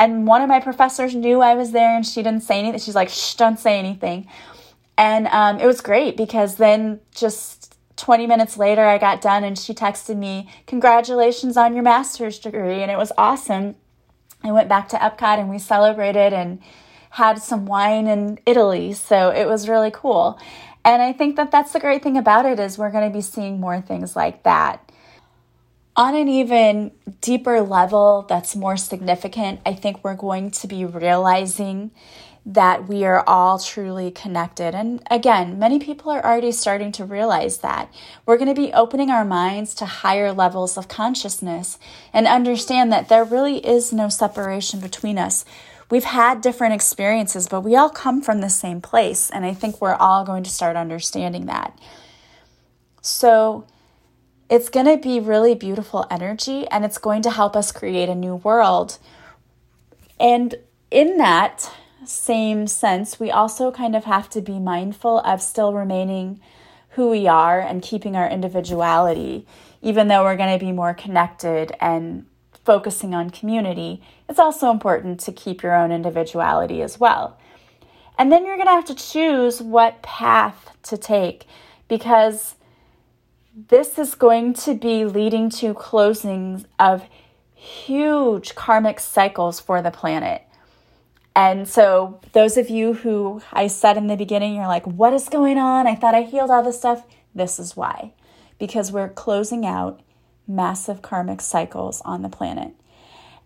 And 0.00 0.26
one 0.26 0.40
of 0.40 0.48
my 0.48 0.60
professors 0.60 1.14
knew 1.14 1.42
I 1.42 1.54
was 1.54 1.72
there 1.72 1.94
and 1.94 2.06
she 2.06 2.22
didn't 2.22 2.42
say 2.42 2.58
anything. 2.58 2.80
She's 2.80 2.94
like, 2.94 3.10
shh, 3.10 3.34
don't 3.34 3.58
say 3.58 3.78
anything. 3.78 4.28
And 4.96 5.26
um, 5.26 5.60
it 5.60 5.66
was 5.66 5.82
great 5.82 6.16
because 6.16 6.56
then 6.56 7.00
just 7.14 7.55
20 7.96 8.26
minutes 8.26 8.56
later, 8.56 8.84
I 8.84 8.98
got 8.98 9.20
done 9.20 9.42
and 9.42 9.58
she 9.58 9.74
texted 9.74 10.16
me, 10.16 10.48
Congratulations 10.66 11.56
on 11.56 11.74
your 11.74 11.82
master's 11.82 12.38
degree. 12.38 12.82
And 12.82 12.90
it 12.90 12.98
was 12.98 13.12
awesome. 13.16 13.76
I 14.44 14.52
went 14.52 14.68
back 14.68 14.88
to 14.90 14.96
Epcot 14.96 15.38
and 15.38 15.48
we 15.48 15.58
celebrated 15.58 16.32
and 16.32 16.60
had 17.10 17.38
some 17.38 17.66
wine 17.66 18.06
in 18.06 18.38
Italy. 18.44 18.92
So 18.92 19.30
it 19.30 19.46
was 19.46 19.68
really 19.68 19.90
cool. 19.90 20.38
And 20.84 21.02
I 21.02 21.12
think 21.12 21.36
that 21.36 21.50
that's 21.50 21.72
the 21.72 21.80
great 21.80 22.02
thing 22.02 22.16
about 22.16 22.46
it 22.46 22.60
is 22.60 22.78
we're 22.78 22.92
going 22.92 23.10
to 23.10 23.16
be 23.16 23.22
seeing 23.22 23.58
more 23.58 23.80
things 23.80 24.14
like 24.14 24.42
that. 24.44 24.92
On 25.96 26.14
an 26.14 26.28
even 26.28 26.92
deeper 27.22 27.62
level 27.62 28.26
that's 28.28 28.54
more 28.54 28.76
significant, 28.76 29.60
I 29.64 29.72
think 29.72 30.04
we're 30.04 30.14
going 30.14 30.50
to 30.50 30.68
be 30.68 30.84
realizing 30.84 31.90
that 32.48 32.88
we 32.88 33.04
are 33.04 33.24
all 33.26 33.58
truly 33.58 34.12
connected. 34.12 34.72
And 34.72 35.02
again, 35.10 35.58
many 35.58 35.80
people 35.80 36.12
are 36.12 36.24
already 36.24 36.52
starting 36.52 36.92
to 36.92 37.04
realize 37.04 37.58
that. 37.58 37.92
We're 38.24 38.38
going 38.38 38.54
to 38.54 38.60
be 38.60 38.72
opening 38.72 39.10
our 39.10 39.24
minds 39.24 39.74
to 39.74 39.84
higher 39.84 40.32
levels 40.32 40.78
of 40.78 40.86
consciousness 40.86 41.76
and 42.12 42.28
understand 42.28 42.92
that 42.92 43.08
there 43.08 43.24
really 43.24 43.58
is 43.66 43.92
no 43.92 44.08
separation 44.08 44.78
between 44.78 45.18
us. 45.18 45.44
We've 45.90 46.04
had 46.04 46.40
different 46.40 46.74
experiences, 46.74 47.48
but 47.48 47.62
we 47.62 47.74
all 47.74 47.90
come 47.90 48.22
from 48.22 48.40
the 48.40 48.48
same 48.48 48.80
place. 48.80 49.28
And 49.28 49.44
I 49.44 49.52
think 49.52 49.80
we're 49.80 49.94
all 49.94 50.24
going 50.24 50.44
to 50.44 50.50
start 50.50 50.76
understanding 50.76 51.46
that. 51.46 51.76
So, 53.02 53.66
it's 54.48 54.68
going 54.68 54.86
to 54.86 54.96
be 54.96 55.18
really 55.18 55.56
beautiful 55.56 56.06
energy 56.08 56.68
and 56.68 56.84
it's 56.84 56.98
going 56.98 57.22
to 57.22 57.30
help 57.30 57.56
us 57.56 57.72
create 57.72 58.08
a 58.08 58.14
new 58.14 58.36
world. 58.36 58.98
And 60.20 60.54
in 60.92 61.18
that, 61.18 61.68
same 62.08 62.66
sense, 62.66 63.20
we 63.20 63.30
also 63.30 63.70
kind 63.70 63.96
of 63.96 64.04
have 64.04 64.28
to 64.30 64.40
be 64.40 64.58
mindful 64.58 65.20
of 65.20 65.42
still 65.42 65.72
remaining 65.72 66.40
who 66.90 67.10
we 67.10 67.26
are 67.26 67.60
and 67.60 67.82
keeping 67.82 68.16
our 68.16 68.28
individuality, 68.28 69.46
even 69.82 70.08
though 70.08 70.22
we're 70.22 70.36
going 70.36 70.58
to 70.58 70.64
be 70.64 70.72
more 70.72 70.94
connected 70.94 71.72
and 71.80 72.26
focusing 72.64 73.14
on 73.14 73.30
community. 73.30 74.02
It's 74.28 74.38
also 74.38 74.70
important 74.70 75.20
to 75.20 75.32
keep 75.32 75.62
your 75.62 75.74
own 75.74 75.92
individuality 75.92 76.82
as 76.82 76.98
well. 76.98 77.38
And 78.18 78.32
then 78.32 78.46
you're 78.46 78.56
going 78.56 78.66
to 78.66 78.72
have 78.72 78.86
to 78.86 78.94
choose 78.94 79.60
what 79.60 80.02
path 80.02 80.76
to 80.84 80.96
take 80.96 81.46
because 81.88 82.54
this 83.68 83.98
is 83.98 84.14
going 84.14 84.54
to 84.54 84.74
be 84.74 85.04
leading 85.04 85.50
to 85.50 85.74
closings 85.74 86.64
of 86.78 87.04
huge 87.54 88.54
karmic 88.54 89.00
cycles 89.00 89.60
for 89.60 89.82
the 89.82 89.90
planet. 89.90 90.45
And 91.36 91.68
so, 91.68 92.18
those 92.32 92.56
of 92.56 92.70
you 92.70 92.94
who 92.94 93.42
I 93.52 93.66
said 93.66 93.98
in 93.98 94.06
the 94.06 94.16
beginning, 94.16 94.54
you're 94.56 94.66
like, 94.66 94.86
what 94.86 95.12
is 95.12 95.28
going 95.28 95.58
on? 95.58 95.86
I 95.86 95.94
thought 95.94 96.14
I 96.14 96.22
healed 96.22 96.50
all 96.50 96.62
this 96.62 96.78
stuff. 96.78 97.04
This 97.34 97.58
is 97.58 97.76
why. 97.76 98.14
Because 98.58 98.90
we're 98.90 99.10
closing 99.10 99.66
out 99.66 100.00
massive 100.48 101.02
karmic 101.02 101.42
cycles 101.42 102.00
on 102.06 102.22
the 102.22 102.30
planet. 102.30 102.72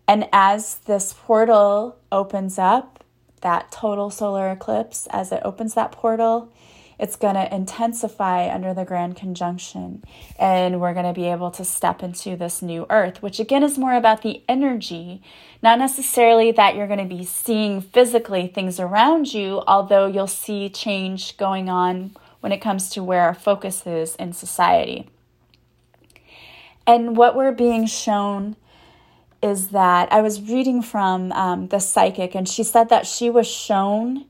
And 0.07 0.29
as 0.33 0.77
this 0.87 1.13
portal 1.13 1.99
opens 2.13 2.61
up, 2.61 3.03
that 3.41 3.73
total 3.73 4.11
solar 4.11 4.51
eclipse, 4.51 5.09
as 5.11 5.33
it 5.33 5.43
opens 5.45 5.75
that 5.75 5.91
portal, 5.91 6.53
it's 7.01 7.17
going 7.17 7.35
to 7.35 7.53
intensify 7.53 8.55
under 8.55 8.75
the 8.75 8.85
grand 8.85 9.17
conjunction. 9.17 10.05
And 10.39 10.83
we're 10.83 10.93
going 10.93 11.07
to 11.07 11.15
be 11.15 11.29
able 11.29 11.51
to 11.53 11.65
step 11.65 12.03
into 12.03 12.37
this 12.37 12.61
new 12.61 12.87
earth, 12.91 13.23
which 13.23 13.41
again 13.41 13.63
is 13.63 13.79
more 13.79 13.95
about 13.95 14.21
the 14.21 14.43
energy, 14.47 15.23
not 15.63 15.79
necessarily 15.79 16.53
that 16.53 16.77
you're 16.77 16.87
going 16.87 16.99
to 16.99 17.15
be 17.17 17.25
seeing 17.25 17.81
physically 17.81 18.49
things 18.49 18.79
around 18.79 19.33
you, 19.33 19.63
although 19.67 20.07
you'll 20.07 20.27
see 20.27 20.69
change 20.69 21.39
going 21.39 21.71
on 21.71 22.15
when 22.41 22.53
it 22.53 22.61
comes 22.61 22.91
to 22.91 23.03
where 23.03 23.23
our 23.23 23.35
focus 23.35 23.87
is 23.87 24.15
in 24.17 24.35
society. 24.35 25.09
And 26.87 27.17
what 27.17 27.35
we're 27.35 27.53
being 27.53 27.87
shown 27.87 28.57
is 29.43 29.69
that 29.69 30.13
I 30.13 30.21
was 30.21 30.43
reading 30.43 30.83
from 30.83 31.33
um, 31.33 31.69
the 31.69 31.79
psychic, 31.79 32.35
and 32.35 32.47
she 32.47 32.63
said 32.63 32.91
that 32.91 33.07
she 33.07 33.31
was 33.31 33.47
shown 33.47 34.27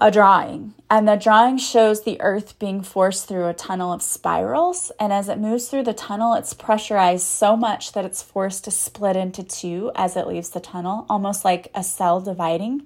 a 0.00 0.10
drawing. 0.10 0.74
And 0.90 1.08
the 1.08 1.16
drawing 1.16 1.56
shows 1.58 2.02
the 2.02 2.20
earth 2.20 2.58
being 2.58 2.82
forced 2.82 3.28
through 3.28 3.48
a 3.48 3.54
tunnel 3.54 3.92
of 3.92 4.02
spirals. 4.02 4.92
And 4.98 5.12
as 5.12 5.28
it 5.28 5.38
moves 5.38 5.68
through 5.68 5.84
the 5.84 5.94
tunnel, 5.94 6.34
it's 6.34 6.54
pressurized 6.54 7.26
so 7.26 7.56
much 7.56 7.92
that 7.92 8.04
it's 8.04 8.22
forced 8.22 8.64
to 8.64 8.70
split 8.70 9.16
into 9.16 9.42
two 9.42 9.92
as 9.94 10.16
it 10.16 10.26
leaves 10.26 10.50
the 10.50 10.60
tunnel, 10.60 11.06
almost 11.08 11.44
like 11.44 11.70
a 11.74 11.82
cell 11.82 12.20
dividing. 12.20 12.82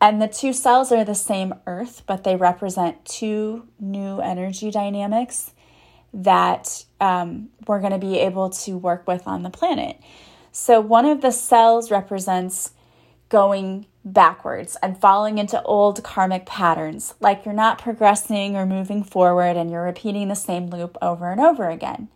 And 0.00 0.20
the 0.20 0.28
two 0.28 0.52
cells 0.52 0.92
are 0.92 1.04
the 1.04 1.14
same 1.14 1.54
earth, 1.66 2.02
but 2.06 2.24
they 2.24 2.36
represent 2.36 3.04
two 3.04 3.66
new 3.80 4.20
energy 4.20 4.70
dynamics 4.70 5.52
that 6.12 6.84
um, 7.00 7.48
we're 7.66 7.80
going 7.80 7.92
to 7.92 7.98
be 7.98 8.18
able 8.18 8.50
to 8.50 8.76
work 8.76 9.06
with 9.06 9.26
on 9.26 9.42
the 9.42 9.50
planet. 9.50 9.98
So, 10.52 10.80
one 10.80 11.04
of 11.04 11.20
the 11.20 11.30
cells 11.30 11.90
represents 11.90 12.72
going 13.28 13.86
backwards 14.06 14.76
and 14.82 14.98
falling 14.98 15.36
into 15.36 15.60
old 15.64 16.02
karmic 16.04 16.46
patterns, 16.46 17.14
like 17.20 17.44
you're 17.44 17.52
not 17.52 17.82
progressing 17.82 18.56
or 18.56 18.64
moving 18.64 19.02
forward 19.02 19.56
and 19.56 19.70
you're 19.70 19.82
repeating 19.82 20.28
the 20.28 20.34
same 20.34 20.68
loop 20.68 20.96
over 21.02 21.30
and 21.30 21.40
over 21.40 21.68
again. 21.68 22.08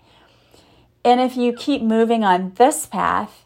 And 1.04 1.20
if 1.20 1.36
you 1.36 1.52
keep 1.52 1.82
moving 1.82 2.24
on 2.24 2.52
this 2.54 2.86
path, 2.86 3.44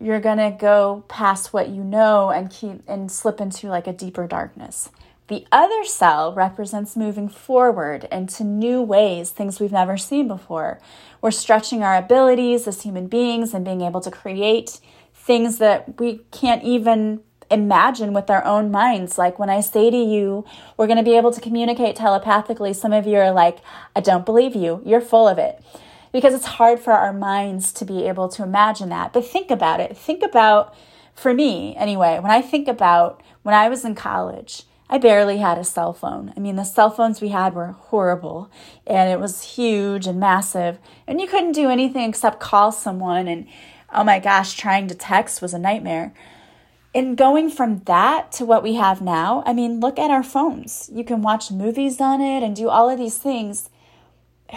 you're 0.00 0.20
going 0.20 0.38
to 0.38 0.56
go 0.56 1.04
past 1.08 1.52
what 1.52 1.68
you 1.68 1.82
know 1.82 2.30
and 2.30 2.50
keep 2.50 2.82
and 2.86 3.10
slip 3.10 3.40
into 3.40 3.68
like 3.68 3.86
a 3.86 3.92
deeper 3.92 4.26
darkness. 4.26 4.90
The 5.28 5.46
other 5.50 5.84
cell 5.84 6.34
represents 6.34 6.96
moving 6.96 7.30
forward 7.30 8.06
into 8.12 8.44
new 8.44 8.82
ways, 8.82 9.30
things 9.30 9.58
we've 9.58 9.72
never 9.72 9.96
seen 9.96 10.28
before. 10.28 10.78
We're 11.22 11.30
stretching 11.30 11.82
our 11.82 11.96
abilities 11.96 12.68
as 12.68 12.82
human 12.82 13.06
beings 13.06 13.54
and 13.54 13.64
being 13.64 13.80
able 13.80 14.02
to 14.02 14.10
create 14.10 14.80
things 15.14 15.56
that 15.58 15.98
we 15.98 16.20
can't 16.30 16.62
even 16.62 17.22
imagine 17.50 18.12
with 18.12 18.30
our 18.30 18.44
own 18.44 18.70
minds. 18.70 19.18
Like 19.18 19.38
when 19.38 19.50
I 19.50 19.60
say 19.60 19.90
to 19.90 19.96
you, 19.96 20.44
we're 20.76 20.86
going 20.86 20.98
to 20.98 21.02
be 21.02 21.16
able 21.16 21.32
to 21.32 21.40
communicate 21.40 21.96
telepathically, 21.96 22.72
some 22.72 22.92
of 22.92 23.06
you 23.06 23.16
are 23.16 23.32
like, 23.32 23.58
I 23.94 24.00
don't 24.00 24.24
believe 24.24 24.54
you. 24.54 24.82
You're 24.84 25.00
full 25.00 25.28
of 25.28 25.38
it. 25.38 25.62
Because 26.12 26.34
it's 26.34 26.46
hard 26.46 26.78
for 26.78 26.92
our 26.92 27.12
minds 27.12 27.72
to 27.72 27.84
be 27.84 28.06
able 28.06 28.28
to 28.30 28.42
imagine 28.42 28.88
that. 28.90 29.12
But 29.12 29.26
think 29.26 29.50
about 29.50 29.80
it. 29.80 29.96
Think 29.96 30.22
about, 30.22 30.74
for 31.14 31.34
me 31.34 31.74
anyway, 31.76 32.18
when 32.20 32.30
I 32.30 32.40
think 32.40 32.68
about 32.68 33.20
when 33.42 33.54
I 33.54 33.68
was 33.68 33.84
in 33.84 33.94
college, 33.94 34.62
I 34.88 34.98
barely 34.98 35.38
had 35.38 35.58
a 35.58 35.64
cell 35.64 35.92
phone. 35.92 36.32
I 36.36 36.40
mean, 36.40 36.56
the 36.56 36.64
cell 36.64 36.90
phones 36.90 37.20
we 37.20 37.30
had 37.30 37.54
were 37.54 37.72
horrible 37.72 38.50
and 38.86 39.10
it 39.10 39.18
was 39.18 39.56
huge 39.56 40.06
and 40.06 40.20
massive, 40.20 40.78
and 41.06 41.20
you 41.20 41.26
couldn't 41.26 41.52
do 41.52 41.68
anything 41.70 42.08
except 42.08 42.38
call 42.38 42.70
someone. 42.70 43.26
And 43.26 43.46
oh 43.92 44.04
my 44.04 44.18
gosh, 44.18 44.54
trying 44.54 44.88
to 44.88 44.94
text 44.94 45.40
was 45.40 45.54
a 45.54 45.58
nightmare. 45.58 46.12
And 46.94 47.16
going 47.16 47.50
from 47.50 47.80
that 47.86 48.30
to 48.32 48.44
what 48.44 48.62
we 48.62 48.74
have 48.74 49.02
now, 49.02 49.42
I 49.44 49.52
mean, 49.52 49.80
look 49.80 49.98
at 49.98 50.12
our 50.12 50.22
phones. 50.22 50.88
You 50.92 51.02
can 51.02 51.22
watch 51.22 51.50
movies 51.50 52.00
on 52.00 52.20
it 52.20 52.44
and 52.44 52.54
do 52.54 52.68
all 52.68 52.88
of 52.88 52.98
these 52.98 53.18
things. 53.18 53.68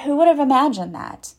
Who 0.04 0.16
would 0.18 0.28
have 0.28 0.40
imagined 0.40 0.94
that? 0.94 1.34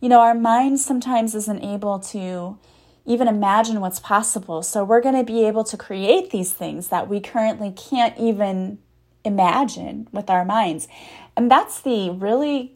You 0.00 0.08
know, 0.08 0.20
our 0.20 0.34
mind 0.34 0.80
sometimes 0.80 1.34
isn't 1.34 1.62
able 1.62 1.98
to 1.98 2.58
even 3.04 3.28
imagine 3.28 3.80
what's 3.80 4.00
possible. 4.00 4.62
So 4.62 4.84
we're 4.84 5.02
going 5.02 5.16
to 5.16 5.24
be 5.24 5.46
able 5.46 5.64
to 5.64 5.76
create 5.76 6.30
these 6.30 6.52
things 6.52 6.88
that 6.88 7.08
we 7.08 7.20
currently 7.20 7.70
can't 7.70 8.16
even 8.18 8.78
imagine 9.24 10.08
with 10.12 10.30
our 10.30 10.44
minds. 10.44 10.88
And 11.36 11.50
that's 11.50 11.80
the 11.80 12.10
really 12.10 12.74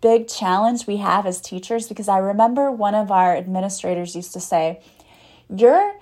big 0.00 0.26
challenge 0.26 0.86
we 0.86 0.96
have 0.96 1.26
as 1.26 1.40
teachers 1.40 1.88
because 1.88 2.08
I 2.08 2.18
remember 2.18 2.70
one 2.70 2.94
of 2.94 3.10
our 3.10 3.36
administrators 3.36 4.16
used 4.16 4.32
to 4.32 4.40
say, 4.40 4.80
You're 5.48 5.94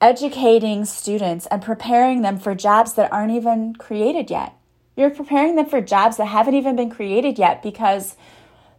educating 0.00 0.84
students 0.84 1.46
and 1.46 1.62
preparing 1.62 2.22
them 2.22 2.38
for 2.38 2.54
jobs 2.54 2.94
that 2.94 3.12
aren't 3.12 3.32
even 3.32 3.74
created 3.74 4.30
yet. 4.30 4.54
You're 4.96 5.10
preparing 5.10 5.56
them 5.56 5.66
for 5.66 5.80
jobs 5.80 6.16
that 6.16 6.26
haven't 6.26 6.54
even 6.54 6.76
been 6.76 6.90
created 6.90 7.38
yet 7.38 7.62
because 7.62 8.16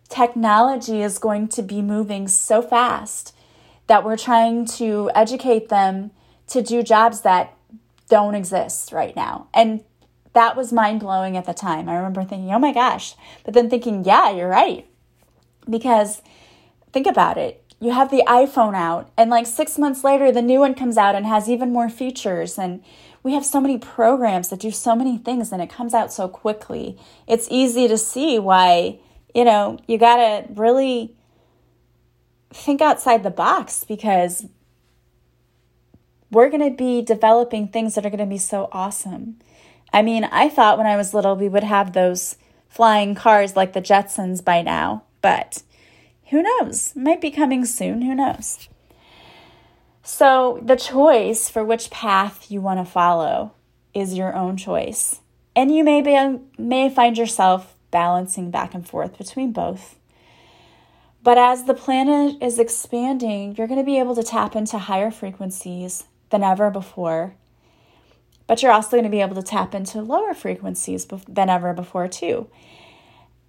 technology 0.09 1.01
is 1.01 1.19
going 1.19 1.47
to 1.49 1.61
be 1.61 1.81
moving 1.81 2.27
so 2.27 2.61
fast 2.61 3.35
that 3.87 4.03
we're 4.03 4.17
trying 4.17 4.65
to 4.65 5.09
educate 5.15 5.69
them 5.69 6.11
to 6.47 6.61
do 6.61 6.83
jobs 6.83 7.21
that 7.21 7.55
don't 8.09 8.35
exist 8.35 8.91
right 8.91 9.15
now. 9.15 9.47
And 9.53 9.83
that 10.33 10.55
was 10.55 10.71
mind 10.71 10.99
blowing 10.99 11.35
at 11.35 11.45
the 11.45 11.53
time. 11.53 11.89
I 11.89 11.95
remember 11.95 12.23
thinking, 12.23 12.53
oh 12.53 12.59
my 12.59 12.73
gosh. 12.73 13.15
But 13.43 13.53
then 13.53 13.69
thinking, 13.69 14.05
yeah, 14.05 14.31
you're 14.31 14.47
right. 14.47 14.87
Because 15.69 16.21
think 16.93 17.07
about 17.07 17.37
it. 17.37 17.63
You 17.79 17.91
have 17.91 18.09
the 18.09 18.23
iPhone 18.27 18.75
out, 18.75 19.11
and 19.17 19.29
like 19.29 19.45
six 19.45 19.77
months 19.77 20.03
later, 20.03 20.31
the 20.31 20.41
new 20.41 20.59
one 20.59 20.73
comes 20.73 20.97
out 20.97 21.15
and 21.15 21.25
has 21.25 21.47
even 21.49 21.71
more 21.71 21.89
features. 21.89 22.57
And 22.57 22.83
we 23.21 23.33
have 23.33 23.45
so 23.45 23.61
many 23.61 23.77
programs 23.77 24.49
that 24.49 24.59
do 24.59 24.71
so 24.71 24.95
many 24.95 25.17
things, 25.17 25.51
and 25.51 25.61
it 25.61 25.69
comes 25.69 25.93
out 25.93 26.11
so 26.11 26.27
quickly. 26.27 26.97
It's 27.27 27.47
easy 27.51 27.87
to 27.87 27.97
see 27.97 28.39
why, 28.39 28.99
you 29.35 29.45
know, 29.45 29.77
you 29.87 29.97
got 29.97 30.15
to 30.17 30.53
really 30.53 31.15
think 32.51 32.81
outside 32.81 33.23
the 33.23 33.29
box 33.29 33.83
because 33.83 34.47
we're 36.31 36.49
to 36.49 36.75
be 36.75 37.01
developing 37.01 37.67
things 37.67 37.95
that 37.95 38.05
are 38.05 38.09
to 38.19 38.25
be 38.25 38.37
so 38.37 38.69
awesome. 38.71 39.37
I 39.93 40.01
mean, 40.01 40.23
I 40.25 40.49
thought 40.49 40.77
when 40.77 40.87
I 40.87 40.97
was 40.97 41.13
little 41.13 41.35
we 41.35 41.49
would 41.49 41.63
have 41.63 41.93
those 41.93 42.37
flying 42.67 43.15
cars 43.15 43.55
like 43.55 43.73
the 43.73 43.81
Jetsons 43.81 44.43
by 44.43 44.61
now, 44.61 45.03
but 45.21 45.63
who 46.29 46.41
knows? 46.41 46.95
Might 46.95 47.21
be 47.21 47.31
coming 47.31 47.65
soon, 47.65 48.01
who 48.01 48.13
knows? 48.13 48.67
So, 50.03 50.59
the 50.61 50.75
choice 50.75 51.49
for 51.49 51.63
which 51.63 51.89
path 51.89 52.49
you 52.49 52.61
want 52.61 52.79
to 52.79 52.89
follow 52.89 53.53
is 53.93 54.13
your 54.13 54.35
own 54.35 54.57
choice. 54.57 55.21
And 55.55 55.73
you 55.73 55.83
may 55.83 56.01
be, 56.01 56.39
may 56.57 56.89
find 56.89 57.17
yourself 57.17 57.75
balancing 57.91 58.51
back 58.51 58.73
and 58.73 58.87
forth 58.87 59.17
between 59.17 59.51
both. 59.51 59.97
But 61.23 61.37
as 61.37 61.65
the 61.65 61.73
planet 61.73 62.41
is 62.41 62.59
expanding, 62.59 63.55
you're 63.55 63.67
going 63.67 63.79
to 63.79 63.85
be 63.85 63.99
able 63.99 64.15
to 64.15 64.23
tap 64.23 64.55
into 64.55 64.77
higher 64.77 65.11
frequencies 65.11 66.05
than 66.29 66.43
ever 66.43 66.69
before. 66.69 67.35
But 68.47 68.61
you're 68.61 68.71
also 68.71 68.91
going 68.91 69.03
to 69.03 69.09
be 69.09 69.21
able 69.21 69.35
to 69.35 69.43
tap 69.43 69.75
into 69.75 70.01
lower 70.01 70.33
frequencies 70.33 71.05
than 71.27 71.49
ever 71.49 71.73
before, 71.73 72.07
too. 72.07 72.49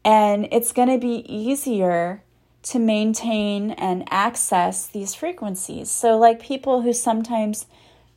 And 0.05 0.49
it's 0.51 0.73
going 0.73 0.89
to 0.89 0.99
be 0.99 1.25
easier 1.33 2.25
to 2.71 2.79
maintain 2.79 3.71
and 3.73 4.05
access 4.11 4.87
these 4.87 5.15
frequencies. 5.15 5.91
So, 5.91 6.19
like 6.19 6.41
people 6.41 6.83
who 6.83 6.93
sometimes 6.93 7.67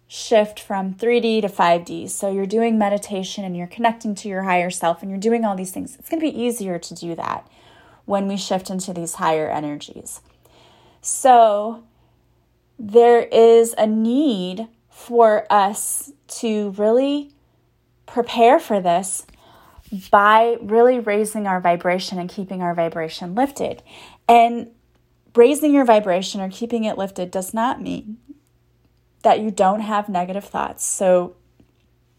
shift 0.08 0.60
from 0.60 0.94
3D 0.94 1.42
to 1.42 1.48
5D. 1.48 2.10
So, 2.10 2.32
you're 2.32 2.46
doing 2.46 2.78
meditation 2.78 3.46
and 3.46 3.56
you're 3.56 3.68
connecting 3.68 4.14
to 4.16 4.28
your 4.28 4.44
higher 4.44 4.70
self 4.70 5.02
and 5.02 5.10
you're 5.10 5.20
doing 5.20 5.46
all 5.46 5.56
these 5.56 5.72
things. 5.72 5.96
It's 5.98 6.10
going 6.10 6.20
to 6.22 6.30
be 6.30 6.38
easier 6.38 6.78
to 6.80 6.96
do 6.96 7.16
that 7.16 7.48
when 8.06 8.28
we 8.28 8.36
shift 8.36 8.70
into 8.70 8.94
these 8.94 9.16
higher 9.16 9.50
energies. 9.50 10.22
So, 11.02 11.84
there 12.78 13.22
is 13.22 13.74
a 13.78 13.88
need 13.88 14.68
for 14.90 15.46
us 15.50 16.12
to 16.28 16.72
really 16.72 17.32
prepare 18.06 18.60
for 18.60 18.82
this 18.82 19.26
by 20.10 20.58
really 20.62 21.00
raising 21.00 21.48
our 21.48 21.60
vibration 21.60 22.18
and 22.18 22.30
keeping 22.30 22.62
our 22.62 22.74
vibration 22.74 23.36
lifted. 23.36 23.84
And 24.28 24.72
raising 25.36 25.74
your 25.74 25.86
vibration 25.86 26.42
or 26.42 26.50
keeping 26.50 26.84
it 26.84 26.98
lifted 26.98 27.32
does 27.32 27.54
not 27.54 27.82
mean 27.82 28.18
that 29.24 29.40
you 29.40 29.52
don't 29.52 29.82
have 29.82 30.10
negative 30.10 30.46
thoughts. 30.46 30.86
So 30.86 31.36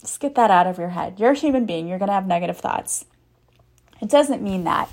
just 0.01 0.21
get 0.21 0.35
that 0.35 0.51
out 0.51 0.67
of 0.67 0.79
your 0.79 0.91
head. 0.91 1.19
You're 1.19 1.33
a 1.33 1.37
human 1.37 1.67
being, 1.67 1.89
you're 1.89 1.99
going 1.99 2.09
to 2.09 2.15
have 2.15 2.27
negative 2.27 2.59
thoughts. 2.59 3.05
It 4.01 4.09
doesn't 4.09 4.43
mean 4.43 4.65
that. 4.65 4.93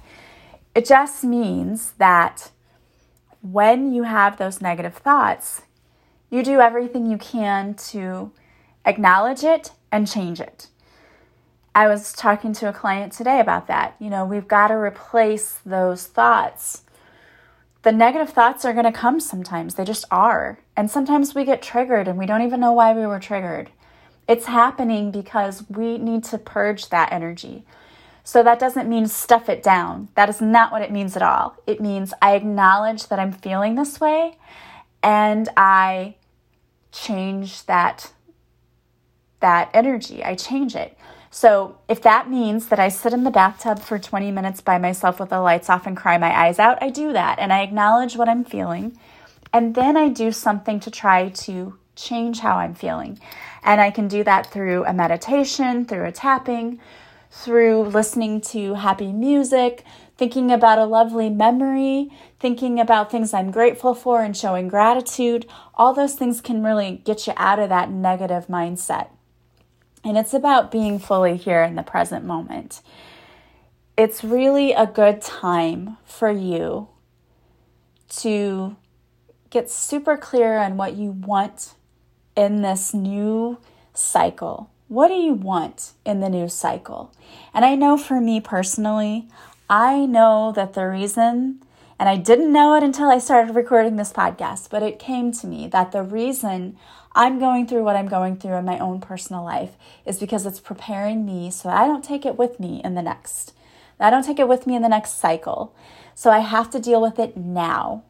It 0.76 0.86
just 0.86 1.24
means 1.24 1.94
that 1.98 2.52
when 3.42 3.92
you 3.94 4.04
have 4.04 4.38
those 4.38 4.62
negative 4.62 4.96
thoughts, 4.96 5.64
you 6.30 6.44
do 6.44 6.60
everything 6.60 7.10
you 7.10 7.18
can 7.18 7.74
to 7.74 8.32
acknowledge 8.86 9.44
it 9.44 9.72
and 9.92 10.08
change 10.08 10.40
it. 10.40 10.68
I 11.74 11.88
was 11.88 12.14
talking 12.14 12.54
to 12.54 12.70
a 12.70 12.74
client 12.74 13.14
today 13.14 13.40
about 13.40 13.68
that. 13.68 13.96
You 14.00 14.10
know, 14.10 14.26
we've 14.26 14.48
got 14.48 14.68
to 14.68 14.76
replace 14.76 15.60
those 15.66 16.06
thoughts. 16.06 16.84
The 17.82 17.92
negative 17.94 18.30
thoughts 18.32 18.66
are 18.66 18.74
going 18.74 18.86
to 18.86 18.92
come 18.92 19.20
sometimes, 19.20 19.76
they 19.76 19.86
just 19.86 20.06
are. 20.12 20.60
And 20.76 20.92
sometimes 20.92 21.34
we 21.34 21.46
get 21.46 21.62
triggered 21.62 22.08
and 22.08 22.18
we 22.18 22.26
don't 22.26 22.42
even 22.42 22.60
know 22.60 22.74
why 22.74 22.94
we 22.94 23.06
were 23.06 23.20
triggered. 23.20 23.72
It's 24.28 24.46
happening 24.46 25.12
because 25.12 25.64
we 25.70 25.98
need 25.98 26.24
to 26.26 26.38
purge 26.38 26.90
that 26.90 27.12
energy. 27.12 27.66
So 28.24 28.44
that 28.44 28.60
doesn't 28.60 28.88
mean 28.88 29.08
stuff 29.08 29.50
it 29.50 29.64
down. 29.64 30.10
That 30.16 30.30
is 30.30 30.40
not 30.40 30.72
what 30.72 30.84
it 30.84 30.92
means 30.92 31.16
at 31.16 31.24
all. 31.24 31.56
It 31.66 31.82
means 31.82 32.14
I 32.22 32.36
acknowledge 32.36 33.08
that 33.08 33.18
I'm 33.18 33.32
feeling 33.32 33.76
this 33.76 34.00
way 34.00 34.38
and 35.02 35.50
I 35.58 36.16
change 36.92 37.66
that 37.66 38.12
that 39.40 39.70
energy. 39.74 40.24
I 40.24 40.36
change 40.36 40.76
it. 40.76 40.98
So 41.32 41.78
if 41.88 42.02
that 42.02 42.30
means 42.30 42.68
that 42.68 42.80
I 42.80 42.90
sit 42.90 43.14
in 43.14 43.24
the 43.24 43.32
bathtub 43.32 43.80
for 43.80 44.00
20 44.00 44.32
minutes 44.32 44.62
by 44.62 44.78
myself 44.78 45.20
with 45.20 45.30
the 45.30 45.40
lights 45.40 45.70
off 45.70 45.86
and 45.86 45.96
cry 45.96 46.18
my 46.18 46.36
eyes 46.36 46.58
out, 46.58 46.82
I 46.82 46.90
do 46.90 47.14
that 47.14 47.38
and 47.40 47.54
I 47.54 47.62
acknowledge 47.62 48.16
what 48.16 48.30
I'm 48.30 48.44
feeling. 48.44 48.98
And 49.54 49.76
then 49.76 49.96
I 49.96 50.10
do 50.10 50.32
something 50.32 50.80
to 50.80 50.92
try 50.92 51.30
to 51.30 51.78
change 51.96 52.40
how 52.40 52.58
I'm 52.58 52.74
feeling. 52.74 53.20
And 53.64 53.82
I 53.82 53.92
can 53.92 54.08
do 54.08 54.24
that 54.24 54.52
through 54.52 54.86
a 54.86 54.94
meditation, 54.94 55.86
through 55.86 56.06
a 56.06 56.12
tapping, 56.12 56.80
through 57.32 57.84
listening 57.84 58.42
to 58.42 58.76
happy 58.76 59.12
music, 59.12 59.84
thinking 60.18 60.52
about 60.52 60.80
a 60.80 60.86
lovely 60.86 61.30
memory, 61.30 62.12
thinking 62.40 62.80
about 62.80 63.12
things 63.12 63.34
I'm 63.34 63.52
grateful 63.52 63.94
for, 63.94 64.22
and 64.22 64.36
showing 64.36 64.68
gratitude. 64.68 65.46
All 65.76 65.94
those 65.94 66.16
things 66.16 66.42
can 66.42 66.64
really 66.64 67.02
get 67.06 67.28
you 67.28 67.34
out 67.38 67.60
of 67.60 67.70
that 67.70 67.92
negative 67.92 68.48
mindset. 68.48 69.10
And 70.04 70.18
it's 70.18 70.34
about 70.34 70.72
being 70.72 71.00
fully 71.00 71.36
here 71.36 71.64
in 71.64 71.76
the 71.76 71.84
present 71.84 72.26
moment. 72.26 72.82
It's 73.98 74.24
really 74.24 74.72
a 74.72 74.86
good 74.86 75.22
time 75.22 75.98
for 76.06 76.32
you 76.32 76.88
to 78.10 78.76
get 79.50 79.70
super 79.70 80.16
clear 80.16 80.58
on 80.58 80.78
what 80.78 80.96
you 80.96 81.12
want 81.12 81.74
in 82.36 82.62
this 82.62 82.94
new 82.94 83.60
cycle. 83.94 84.70
What 84.88 85.10
do 85.10 85.16
you 85.16 85.34
want 85.34 85.92
in 86.06 86.20
the 86.20 86.30
new 86.30 86.48
cycle? 86.48 87.12
And 87.54 87.66
I 87.66 87.76
know 87.76 87.98
for 87.98 88.22
me 88.22 88.40
personally, 88.40 89.28
I 89.70 90.06
know 90.06 90.52
that 90.56 90.74
the 90.74 90.88
reason, 90.88 91.62
and 92.00 92.10
I 92.10 92.16
didn't 92.16 92.52
know 92.52 92.76
it 92.76 92.84
until 92.84 93.10
I 93.10 93.20
started 93.20 93.54
recording 93.54 93.98
this 93.98 94.14
podcast, 94.14 94.70
but 94.70 94.82
it 94.82 94.98
came 94.98 95.32
to 95.34 95.48
me 95.48 95.68
that 95.68 95.92
the 95.92 96.02
reason 96.02 96.78
I'm 97.14 97.40
going 97.40 97.68
through 97.68 97.84
what 97.84 97.96
I'm 97.96 98.08
going 98.08 98.38
through 98.38 98.56
in 98.56 98.66
my 98.66 98.78
own 98.80 99.02
personal 99.02 99.44
life 99.44 99.72
is 100.06 100.20
because 100.20 100.46
it's 100.46 100.60
preparing 100.60 101.26
me 101.26 101.50
so 101.52 101.70
I 101.70 101.86
don't 101.86 102.04
take 102.04 102.26
it 102.26 102.38
with 102.38 102.60
me 102.60 102.82
in 102.84 102.96
the 102.96 103.02
next. 103.02 103.54
I 104.00 104.10
don't 104.10 104.24
take 104.24 104.40
it 104.40 104.48
with 104.48 104.66
me 104.66 104.76
in 104.76 104.82
the 104.82 104.90
next 104.90 105.20
cycle. 105.20 105.76
So 106.16 106.30
I 106.30 106.40
have 106.40 106.70
to 106.72 106.80
deal 106.80 107.02
with 107.02 107.20
it 107.20 107.36
now. 107.36 108.04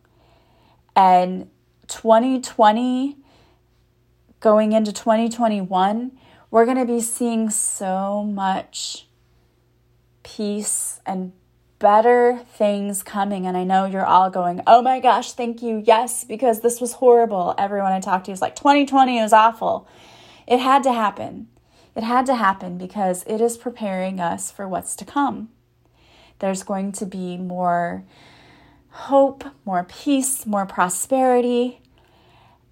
And 0.95 1.49
2020 1.87 3.17
going 4.39 4.71
into 4.71 4.93
2021, 4.93 6.11
we're 6.51 6.65
going 6.65 6.77
to 6.77 6.85
be 6.85 7.01
seeing 7.01 7.49
so 7.49 8.23
much 8.23 9.07
peace 10.23 10.99
and 11.05 11.33
better 11.79 12.41
things 12.55 13.01
coming. 13.01 13.47
And 13.47 13.57
I 13.57 13.63
know 13.63 13.85
you're 13.85 14.05
all 14.05 14.29
going, 14.29 14.61
oh 14.67 14.81
my 14.81 14.99
gosh, 14.99 15.31
thank 15.31 15.61
you. 15.61 15.81
Yes, 15.85 16.23
because 16.23 16.59
this 16.59 16.79
was 16.79 16.93
horrible. 16.93 17.55
Everyone 17.57 17.93
I 17.93 17.99
talked 17.99 18.25
to 18.25 18.31
is 18.31 18.41
like, 18.41 18.55
2020 18.55 19.21
was 19.21 19.33
awful. 19.33 19.87
It 20.45 20.59
had 20.59 20.83
to 20.83 20.93
happen. 20.93 21.47
It 21.95 22.03
had 22.03 22.25
to 22.27 22.35
happen 22.35 22.77
because 22.77 23.23
it 23.23 23.41
is 23.41 23.57
preparing 23.57 24.19
us 24.19 24.51
for 24.51 24.67
what's 24.67 24.95
to 24.97 25.05
come. 25.05 25.49
There's 26.39 26.63
going 26.63 26.91
to 26.93 27.05
be 27.05 27.37
more 27.37 28.03
hope, 28.89 29.43
more 29.65 29.83
peace, 29.83 30.45
more 30.45 30.65
prosperity. 30.65 31.81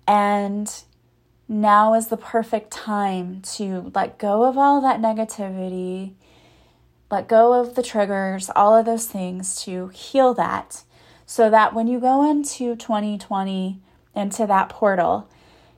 And 0.08 0.72
now 1.48 1.94
is 1.94 2.08
the 2.08 2.18
perfect 2.18 2.72
time 2.72 3.42
to 3.42 3.92
let 3.94 4.18
go 4.18 4.44
of 4.44 4.58
all 4.58 4.82
that 4.82 5.02
negativity 5.02 6.14
let 7.10 7.28
go 7.28 7.54
of 7.54 7.76
the 7.76 7.84
triggers, 7.84 8.50
all 8.56 8.76
of 8.76 8.86
those 8.86 9.06
things 9.06 9.62
to 9.64 9.88
heal 9.90 10.34
that 10.34 10.84
so 11.26 11.50
that 11.50 11.74
when 11.74 11.88
you 11.88 12.00
go 12.00 12.30
into 12.30 12.76
2020 12.76 13.80
into 14.16 14.48
that 14.48 14.70
portal, 14.70 15.30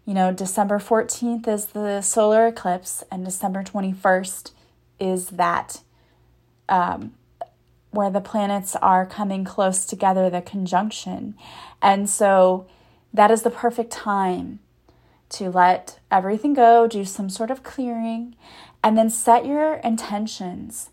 you 0.06 0.14
know, 0.14 0.32
December 0.32 0.80
14th 0.80 1.48
is 1.48 1.68
the 1.68 2.02
solar 2.02 2.48
eclipse 2.48 3.04
and 3.12 3.26
December 3.26 3.64
21st 3.64 4.52
is 5.00 5.30
that 5.30 5.82
um, 6.68 7.14
where 7.92 8.10
the 8.10 8.22
planets 8.22 8.76
are 8.78 9.06
coming 9.06 9.44
close 9.44 9.86
together, 9.86 10.30
the 10.30 10.42
conjunction. 10.42 11.36
And 11.82 12.10
so 12.10 12.68
that 13.14 13.32
is 13.32 13.42
the 13.42 13.50
perfect 13.50 13.92
time 13.92 14.60
to 15.30 15.50
let 15.50 16.00
everything 16.12 16.54
go, 16.54 16.88
do 16.88 17.06
some 17.06 17.30
sort 17.30 17.52
of 17.52 17.64
clearing, 17.64 18.36
and 18.84 18.98
then 18.98 19.10
set 19.10 19.46
your 19.46 19.76
intentions 19.76 20.90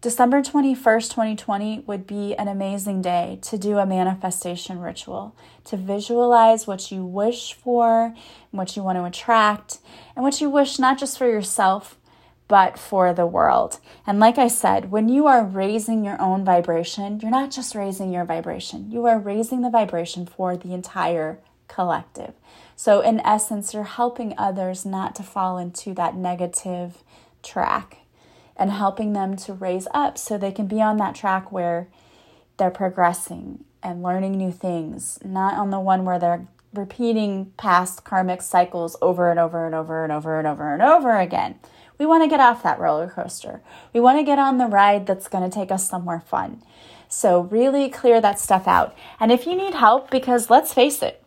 December 0.00 0.42
21st, 0.42 1.10
2020 1.10 1.80
would 1.88 2.06
be 2.06 2.32
an 2.36 2.46
amazing 2.46 3.02
day 3.02 3.36
to 3.42 3.58
do 3.58 3.78
a 3.78 3.86
manifestation 3.86 4.78
ritual, 4.78 5.34
to 5.64 5.76
visualize 5.76 6.68
what 6.68 6.92
you 6.92 7.04
wish 7.04 7.52
for, 7.52 8.14
what 8.52 8.76
you 8.76 8.84
want 8.84 8.96
to 8.96 9.04
attract, 9.04 9.78
and 10.14 10.22
what 10.22 10.40
you 10.40 10.48
wish 10.48 10.78
not 10.78 11.00
just 11.00 11.18
for 11.18 11.28
yourself, 11.28 11.98
but 12.46 12.78
for 12.78 13.12
the 13.12 13.26
world. 13.26 13.80
And 14.06 14.20
like 14.20 14.38
I 14.38 14.46
said, 14.46 14.92
when 14.92 15.08
you 15.08 15.26
are 15.26 15.44
raising 15.44 16.04
your 16.04 16.20
own 16.22 16.44
vibration, 16.44 17.18
you're 17.18 17.32
not 17.32 17.50
just 17.50 17.74
raising 17.74 18.12
your 18.12 18.24
vibration, 18.24 18.92
you 18.92 19.04
are 19.06 19.18
raising 19.18 19.62
the 19.62 19.68
vibration 19.68 20.26
for 20.26 20.56
the 20.56 20.74
entire 20.74 21.40
collective. 21.66 22.34
So, 22.76 23.00
in 23.00 23.18
essence, 23.20 23.74
you're 23.74 23.82
helping 23.82 24.32
others 24.38 24.86
not 24.86 25.16
to 25.16 25.24
fall 25.24 25.58
into 25.58 25.92
that 25.94 26.14
negative 26.14 27.02
track 27.42 27.98
and 28.58 28.70
helping 28.72 29.12
them 29.12 29.36
to 29.36 29.52
raise 29.52 29.86
up 29.94 30.18
so 30.18 30.36
they 30.36 30.52
can 30.52 30.66
be 30.66 30.82
on 30.82 30.96
that 30.96 31.14
track 31.14 31.52
where 31.52 31.88
they're 32.56 32.70
progressing 32.70 33.64
and 33.82 34.02
learning 34.02 34.32
new 34.32 34.50
things, 34.50 35.18
not 35.24 35.54
on 35.54 35.70
the 35.70 35.80
one 35.80 36.04
where 36.04 36.18
they're 36.18 36.46
repeating 36.74 37.52
past 37.56 38.04
karmic 38.04 38.42
cycles 38.42 38.96
over 39.00 39.30
and 39.30 39.38
over 39.38 39.64
and 39.64 39.74
over 39.74 40.02
and 40.02 40.12
over 40.12 40.38
and 40.38 40.46
over 40.46 40.72
and 40.72 40.82
over 40.82 41.16
again. 41.16 41.58
We 41.98 42.06
want 42.06 42.22
to 42.22 42.28
get 42.28 42.40
off 42.40 42.62
that 42.62 42.78
roller 42.78 43.08
coaster. 43.08 43.62
We 43.92 44.00
want 44.00 44.18
to 44.18 44.24
get 44.24 44.38
on 44.38 44.58
the 44.58 44.66
ride 44.66 45.06
that's 45.06 45.28
going 45.28 45.48
to 45.48 45.54
take 45.54 45.72
us 45.72 45.88
somewhere 45.88 46.20
fun. 46.20 46.62
So, 47.08 47.40
really 47.40 47.88
clear 47.88 48.20
that 48.20 48.38
stuff 48.38 48.68
out. 48.68 48.94
And 49.18 49.32
if 49.32 49.46
you 49.46 49.56
need 49.56 49.74
help, 49.74 50.10
because 50.10 50.50
let's 50.50 50.74
face 50.74 51.02
it, 51.02 51.24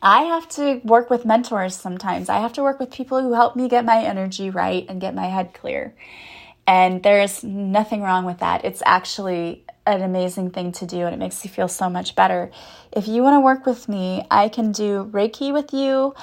I 0.00 0.22
have 0.22 0.48
to 0.50 0.80
work 0.84 1.10
with 1.10 1.24
mentors 1.24 1.74
sometimes. 1.74 2.28
I 2.28 2.40
have 2.40 2.52
to 2.54 2.62
work 2.62 2.78
with 2.78 2.90
people 2.90 3.20
who 3.20 3.32
help 3.32 3.56
me 3.56 3.68
get 3.68 3.84
my 3.84 4.02
energy 4.04 4.50
right 4.50 4.86
and 4.88 5.00
get 5.00 5.14
my 5.14 5.26
head 5.26 5.54
clear. 5.54 5.94
And 6.66 7.02
there's 7.02 7.42
nothing 7.42 8.02
wrong 8.02 8.24
with 8.24 8.38
that. 8.38 8.64
It's 8.64 8.82
actually 8.84 9.64
an 9.86 10.02
amazing 10.02 10.50
thing 10.50 10.70
to 10.72 10.86
do 10.86 11.06
and 11.06 11.14
it 11.14 11.18
makes 11.18 11.42
you 11.44 11.50
feel 11.50 11.68
so 11.68 11.88
much 11.88 12.14
better. 12.14 12.50
If 12.92 13.08
you 13.08 13.22
want 13.22 13.36
to 13.36 13.40
work 13.40 13.64
with 13.64 13.88
me, 13.88 14.24
I 14.30 14.48
can 14.48 14.70
do 14.70 15.08
Reiki 15.10 15.52
with 15.52 15.72
you. 15.72 16.14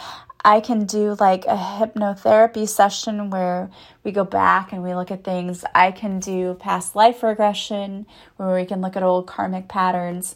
I 0.45 0.59
can 0.59 0.85
do 0.85 1.15
like 1.19 1.45
a 1.45 1.57
hypnotherapy 1.57 2.69
session 2.69 3.31
where 3.31 3.71
we 4.03 4.11
go 4.11 4.23
back 4.23 4.71
and 4.71 4.83
we 4.83 4.93
look 4.93 5.09
at 5.09 5.23
things. 5.23 5.65
I 5.73 5.89
can 5.89 6.19
do 6.19 6.53
past 6.53 6.95
life 6.95 7.23
regression 7.23 8.05
where 8.37 8.53
we 8.53 8.65
can 8.65 8.79
look 8.79 8.95
at 8.95 9.01
old 9.01 9.25
karmic 9.25 9.67
patterns. 9.67 10.35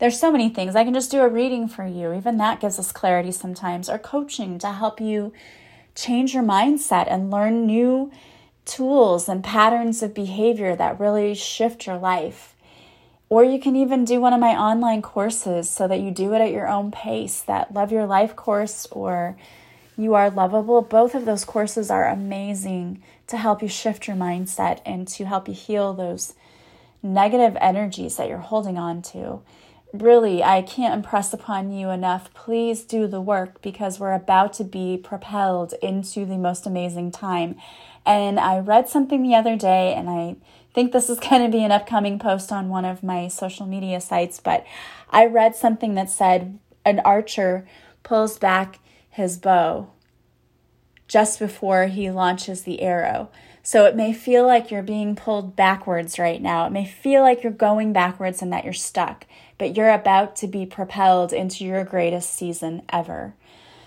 There's 0.00 0.18
so 0.18 0.32
many 0.32 0.48
things. 0.48 0.74
I 0.74 0.84
can 0.84 0.94
just 0.94 1.10
do 1.10 1.20
a 1.20 1.28
reading 1.28 1.68
for 1.68 1.86
you. 1.86 2.14
Even 2.14 2.38
that 2.38 2.58
gives 2.58 2.78
us 2.78 2.90
clarity 2.90 3.32
sometimes, 3.32 3.90
or 3.90 3.98
coaching 3.98 4.58
to 4.60 4.72
help 4.72 4.98
you 4.98 5.30
change 5.94 6.32
your 6.32 6.42
mindset 6.42 7.06
and 7.06 7.30
learn 7.30 7.66
new 7.66 8.10
tools 8.64 9.28
and 9.28 9.44
patterns 9.44 10.02
of 10.02 10.14
behavior 10.14 10.74
that 10.74 10.98
really 10.98 11.34
shift 11.34 11.86
your 11.86 11.98
life. 11.98 12.54
Or 13.28 13.44
you 13.44 13.60
can 13.60 13.76
even 13.76 14.06
do 14.06 14.20
one 14.20 14.32
of 14.32 14.40
my 14.40 14.58
online 14.58 15.02
courses 15.02 15.68
so 15.68 15.86
that 15.86 16.00
you 16.00 16.10
do 16.10 16.32
it 16.32 16.40
at 16.40 16.50
your 16.50 16.66
own 16.66 16.90
pace. 16.90 17.42
That 17.42 17.74
Love 17.74 17.92
Your 17.92 18.06
Life 18.06 18.34
course 18.34 18.86
or 18.90 19.36
You 19.98 20.14
Are 20.14 20.30
Lovable. 20.30 20.80
Both 20.80 21.14
of 21.14 21.26
those 21.26 21.44
courses 21.44 21.90
are 21.90 22.08
amazing 22.08 23.02
to 23.26 23.36
help 23.36 23.60
you 23.60 23.68
shift 23.68 24.08
your 24.08 24.16
mindset 24.16 24.80
and 24.86 25.06
to 25.08 25.26
help 25.26 25.46
you 25.46 25.54
heal 25.54 25.92
those 25.92 26.32
negative 27.02 27.56
energies 27.60 28.16
that 28.16 28.28
you're 28.28 28.38
holding 28.38 28.78
on 28.78 29.02
to. 29.02 29.42
Really, 29.92 30.42
I 30.42 30.62
can't 30.62 30.94
impress 30.94 31.32
upon 31.32 31.72
you 31.72 31.90
enough. 31.90 32.32
Please 32.32 32.84
do 32.84 33.08
the 33.08 33.20
work 33.20 33.60
because 33.60 33.98
we're 33.98 34.12
about 34.12 34.52
to 34.54 34.64
be 34.64 34.96
propelled 34.96 35.74
into 35.82 36.24
the 36.24 36.38
most 36.38 36.64
amazing 36.64 37.10
time. 37.10 37.56
And 38.06 38.38
I 38.38 38.60
read 38.60 38.88
something 38.88 39.22
the 39.22 39.34
other 39.34 39.56
day, 39.56 39.94
and 39.94 40.08
I 40.08 40.36
think 40.74 40.92
this 40.92 41.10
is 41.10 41.18
going 41.28 41.42
to 41.42 41.56
be 41.56 41.64
an 41.64 41.72
upcoming 41.72 42.18
post 42.20 42.52
on 42.52 42.68
one 42.68 42.84
of 42.84 43.02
my 43.02 43.26
social 43.26 43.66
media 43.66 44.00
sites, 44.00 44.38
but 44.38 44.64
I 45.10 45.26
read 45.26 45.56
something 45.56 45.94
that 45.94 46.08
said 46.08 46.58
an 46.84 47.00
archer 47.00 47.66
pulls 48.04 48.38
back 48.38 48.78
his 49.10 49.36
bow 49.38 49.90
just 51.08 51.40
before 51.40 51.86
he 51.86 52.10
launches 52.10 52.62
the 52.62 52.80
arrow. 52.80 53.28
So 53.62 53.84
it 53.84 53.94
may 53.94 54.12
feel 54.12 54.46
like 54.46 54.70
you're 54.70 54.82
being 54.82 55.14
pulled 55.14 55.54
backwards 55.54 56.18
right 56.18 56.40
now. 56.40 56.66
It 56.66 56.72
may 56.72 56.86
feel 56.86 57.22
like 57.22 57.42
you're 57.42 57.52
going 57.52 57.92
backwards 57.92 58.40
and 58.40 58.52
that 58.52 58.64
you're 58.64 58.72
stuck, 58.72 59.26
but 59.58 59.76
you're 59.76 59.92
about 59.92 60.34
to 60.36 60.46
be 60.46 60.64
propelled 60.64 61.32
into 61.32 61.64
your 61.64 61.84
greatest 61.84 62.34
season 62.34 62.82
ever. 62.88 63.34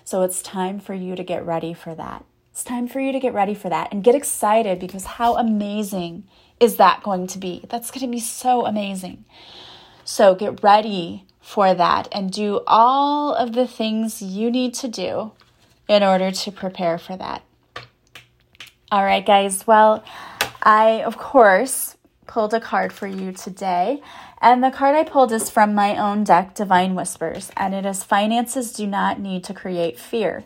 So 0.03 0.21
it's 0.21 0.41
time 0.41 0.79
for 0.79 0.93
you 0.93 1.15
to 1.15 1.23
get 1.23 1.45
ready 1.45 1.73
for 1.73 1.95
that. 1.95 2.23
It's 2.51 2.63
time 2.63 2.87
for 2.87 2.99
you 2.99 3.11
to 3.11 3.19
get 3.19 3.33
ready 3.33 3.55
for 3.55 3.69
that 3.69 3.91
and 3.91 4.03
get 4.03 4.13
excited 4.13 4.79
because 4.79 5.05
how 5.05 5.37
amazing 5.37 6.25
is 6.59 6.75
that 6.75 7.01
going 7.01 7.25
to 7.27 7.39
be? 7.39 7.65
That's 7.67 7.89
going 7.89 8.05
to 8.05 8.11
be 8.11 8.19
so 8.19 8.67
amazing. 8.67 9.25
So 10.05 10.35
get 10.35 10.61
ready 10.61 11.25
for 11.41 11.73
that 11.73 12.07
and 12.11 12.31
do 12.31 12.61
all 12.67 13.33
of 13.33 13.53
the 13.53 13.67
things 13.67 14.21
you 14.21 14.51
need 14.51 14.75
to 14.75 14.87
do 14.87 15.31
in 15.87 16.03
order 16.03 16.31
to 16.31 16.51
prepare 16.51 16.99
for 16.99 17.17
that. 17.17 17.43
All 18.93 19.03
right, 19.03 19.25
guys. 19.25 19.65
Well, 19.65 20.03
I, 20.61 21.01
of 21.01 21.17
course, 21.17 21.97
pulled 22.27 22.53
a 22.53 22.59
card 22.59 22.93
for 22.93 23.07
you 23.07 23.31
today. 23.31 24.03
And 24.39 24.63
the 24.63 24.69
card 24.69 24.95
I 24.95 25.03
pulled 25.03 25.31
is 25.31 25.49
from 25.49 25.73
my 25.73 25.97
own 25.97 26.23
deck, 26.23 26.53
Divine 26.53 26.93
Whispers, 26.93 27.49
and 27.57 27.73
it 27.73 27.87
is 27.87 28.03
Finances 28.03 28.71
Do 28.71 28.85
Not 28.85 29.19
Need 29.19 29.43
to 29.45 29.53
Create 29.55 29.99
Fear. 29.99 30.43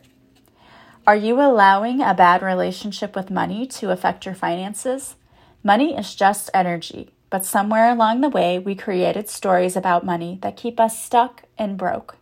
Are 1.06 1.16
you 1.18 1.42
allowing 1.42 2.02
a 2.02 2.14
bad 2.14 2.42
relationship 2.42 3.18
with 3.18 3.30
money 3.30 3.68
to 3.68 3.92
affect 3.92 4.26
your 4.26 4.34
finances? 4.34 5.16
Money 5.62 5.98
is 5.98 6.16
just 6.16 6.50
energy, 6.54 7.12
but 7.30 7.44
somewhere 7.44 7.92
along 7.92 8.22
the 8.22 8.30
way, 8.30 8.58
we 8.58 8.76
created 8.76 9.28
stories 9.28 9.76
about 9.76 10.06
money 10.06 10.40
that 10.42 10.56
keep 10.56 10.80
us 10.80 10.98
stuck 10.98 11.44
and 11.58 11.78
broke. 11.78 12.16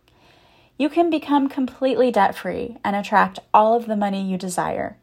You 0.76 0.88
can 0.88 1.08
become 1.08 1.48
completely 1.48 2.10
debt 2.10 2.34
free 2.34 2.78
and 2.82 2.96
attract 2.96 3.38
all 3.54 3.76
of 3.76 3.86
the 3.86 3.94
money 3.94 4.28
you 4.28 4.36
desire. 4.36 4.96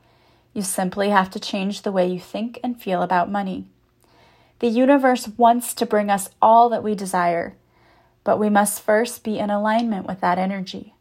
You 0.53 0.61
simply 0.61 1.09
have 1.09 1.29
to 1.31 1.39
change 1.39 1.81
the 1.81 1.91
way 1.91 2.07
you 2.07 2.19
think 2.19 2.59
and 2.63 2.79
feel 2.79 3.01
about 3.01 3.31
money. 3.31 3.65
The 4.59 4.67
universe 4.67 5.27
wants 5.27 5.73
to 5.73 5.85
bring 5.85 6.09
us 6.09 6.29
all 6.41 6.69
that 6.69 6.83
we 6.83 6.95
desire, 6.95 7.55
but 8.23 8.39
we 8.39 8.49
must 8.49 8.81
first 8.81 9.23
be 9.23 9.39
in 9.39 9.49
alignment 9.49 10.07
with 10.07 10.21
that 10.21 10.37
energy. 10.37 10.93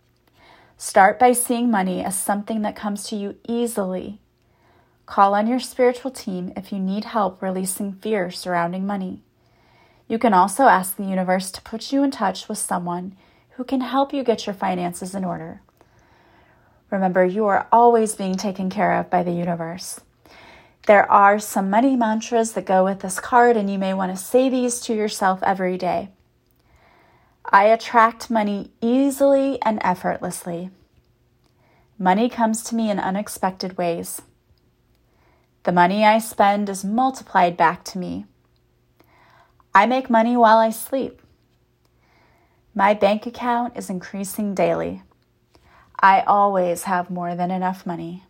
Start 0.79 1.19
by 1.19 1.33
seeing 1.33 1.71
money 1.71 2.03
as 2.03 2.19
something 2.19 2.63
that 2.63 2.75
comes 2.75 3.05
to 3.05 3.17
you 3.17 3.37
easily. 3.47 4.19
Call 5.07 5.35
on 5.35 5.47
your 5.47 5.61
spiritual 5.61 6.11
team 6.11 6.53
if 6.57 6.73
you 6.73 6.79
need 6.79 7.05
help 7.05 7.43
releasing 7.43 7.93
fear 7.93 8.31
surrounding 8.31 8.87
money. 8.87 9.21
You 10.09 10.19
can 10.19 10.35
also 10.35 10.65
ask 10.65 10.97
the 10.97 11.05
universe 11.05 11.51
to 11.53 11.63
put 11.63 11.93
you 11.93 12.03
in 12.03 12.11
touch 12.11 12.49
with 12.49 12.59
someone 12.59 13.17
who 13.51 13.65
can 13.65 13.83
help 13.83 14.13
you 14.13 14.25
get 14.25 14.47
your 14.47 14.55
finances 14.55 15.15
in 15.15 15.25
order. 15.25 15.61
Remember, 16.93 17.25
you 17.25 17.47
are 17.47 17.67
always 17.73 18.15
being 18.15 18.37
taken 18.37 18.69
care 18.69 18.93
of 18.93 19.09
by 19.09 19.23
the 19.23 19.33
universe. 19.33 19.99
There 20.87 21.11
are 21.11 21.39
some 21.39 21.71
money 21.71 21.97
mantras 21.97 22.53
that 22.53 22.67
go 22.67 22.85
with 22.85 23.01
this 23.01 23.19
card, 23.19 23.57
and 23.57 23.71
you 23.71 23.79
may 23.79 23.95
want 23.95 24.15
to 24.15 24.23
say 24.23 24.51
these 24.51 24.79
to 24.83 24.95
yourself 24.95 25.43
every 25.43 25.79
day. 25.79 26.11
I 27.47 27.65
attract 27.65 28.31
money 28.31 28.73
easily 28.83 29.61
and 29.63 29.81
effortlessly. 29.83 30.69
Money 31.99 32.29
comes 32.29 32.63
to 32.65 32.75
me 32.75 32.91
in 32.91 32.99
unexpected 32.99 33.79
ways. 33.79 34.21
The 35.63 35.73
money 35.73 36.05
I 36.05 36.19
spend 36.19 36.69
is 36.69 36.85
multiplied 36.85 37.57
back 37.57 37.85
to 37.85 37.99
me. 37.99 38.27
I 39.75 39.87
make 39.87 40.11
money 40.11 40.37
while 40.37 40.59
I 40.59 40.69
sleep. 40.69 41.23
My 42.75 42.93
bank 42.93 43.25
account 43.25 43.79
is 43.79 43.89
increasing 43.89 44.55
daily. 44.55 45.03
I 46.03 46.23
always 46.23 46.83
have 46.85 47.11
more 47.11 47.37
than 47.37 47.53
enough 47.53 47.87
money. 47.87 48.25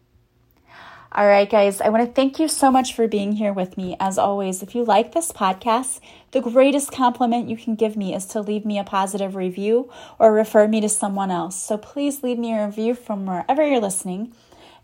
All 1.11 1.27
right, 1.27 1.49
guys, 1.49 1.81
I 1.81 1.89
want 1.89 2.07
to 2.07 2.13
thank 2.13 2.39
you 2.39 2.47
so 2.47 2.71
much 2.71 2.95
for 2.95 3.09
being 3.09 3.33
here 3.33 3.53
with 3.53 3.79
me. 3.79 3.97
As 3.99 4.19
always, 4.19 4.63
if 4.63 4.75
you 4.75 4.85
like 4.85 5.13
this 5.13 5.33
podcast, 5.33 6.01
the 6.33 6.43
greatest 6.43 6.93
compliment 6.93 7.49
you 7.49 7.57
can 7.57 7.75
give 7.75 7.97
me 7.97 8.15
is 8.15 8.27
to 8.27 8.43
leave 8.43 8.67
me 8.67 8.79
a 8.79 8.85
positive 8.85 9.37
review 9.37 9.91
or 10.19 10.33
refer 10.33 10.69
me 10.69 10.83
to 10.83 10.89
someone 10.89 11.31
else. 11.31 11.57
So 11.57 11.79
please 11.79 12.23
leave 12.23 12.39
me 12.39 12.53
a 12.53 12.67
review 12.67 12.95
from 12.95 13.25
wherever 13.25 13.67
you're 13.67 13.81
listening 13.81 14.35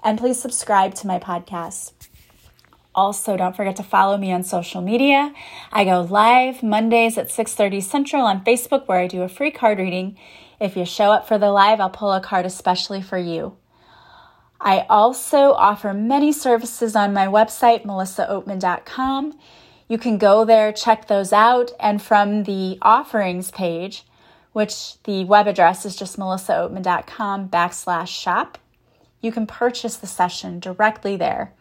and 0.03 0.19
please 0.19 0.41
subscribe 0.41 0.95
to 0.97 1.07
my 1.07 1.19
podcast. 1.19 1.93
Also, 2.95 3.37
don't 3.37 3.55
forget 3.57 3.77
to 3.77 3.83
follow 3.83 4.17
me 4.17 4.33
on 4.33 4.43
social 4.43 4.81
media. 4.81 5.33
I 5.71 5.85
go 5.85 6.01
live 6.01 6.63
Mondays 6.63 7.17
at 7.17 7.31
6:30 7.31 7.83
Central 7.83 8.23
on 8.23 8.45
Facebook 8.45 8.89
where 8.89 9.01
I 9.01 9.07
do 9.07 9.23
a 9.23 9.29
free 9.29 9.51
card 9.51 9.79
reading. 9.79 10.17
If 10.61 10.77
you 10.77 10.85
show 10.85 11.13
up 11.13 11.29
for 11.29 11.39
the 11.39 11.51
live, 11.51 11.81
I'll 11.81 11.91
pull 11.91 12.13
a 12.13 12.21
card 12.21 12.45
especially 12.45 13.01
for 13.01 13.19
you. 13.19 13.57
I 14.61 14.87
also 14.91 15.53
offer 15.53 15.95
many 15.95 16.33
services 16.33 16.97
on 16.97 17.13
my 17.13 17.27
website, 17.27 17.85
melissaoatman.com. 17.85 19.39
You 19.89 19.99
can 19.99 20.19
go 20.19 20.45
there, 20.45 20.73
check 20.73 21.07
those 21.07 21.33
out, 21.33 21.71
and 21.79 22.03
from 22.03 22.43
the 22.43 22.79
offerings 22.83 23.53
page, 23.53 24.05
which 24.53 25.01
the 25.05 25.25
web 25.25 25.47
address 25.47 25.87
is 25.87 25.95
just 25.95 26.19
melissaoatman.com 26.19 27.49
backslash 27.49 28.09
shop, 28.09 28.59
you 29.21 29.31
can 29.31 29.47
purchase 29.47 29.97
the 29.97 30.07
session 30.09 30.59
directly 30.59 31.17
there. 31.17 31.53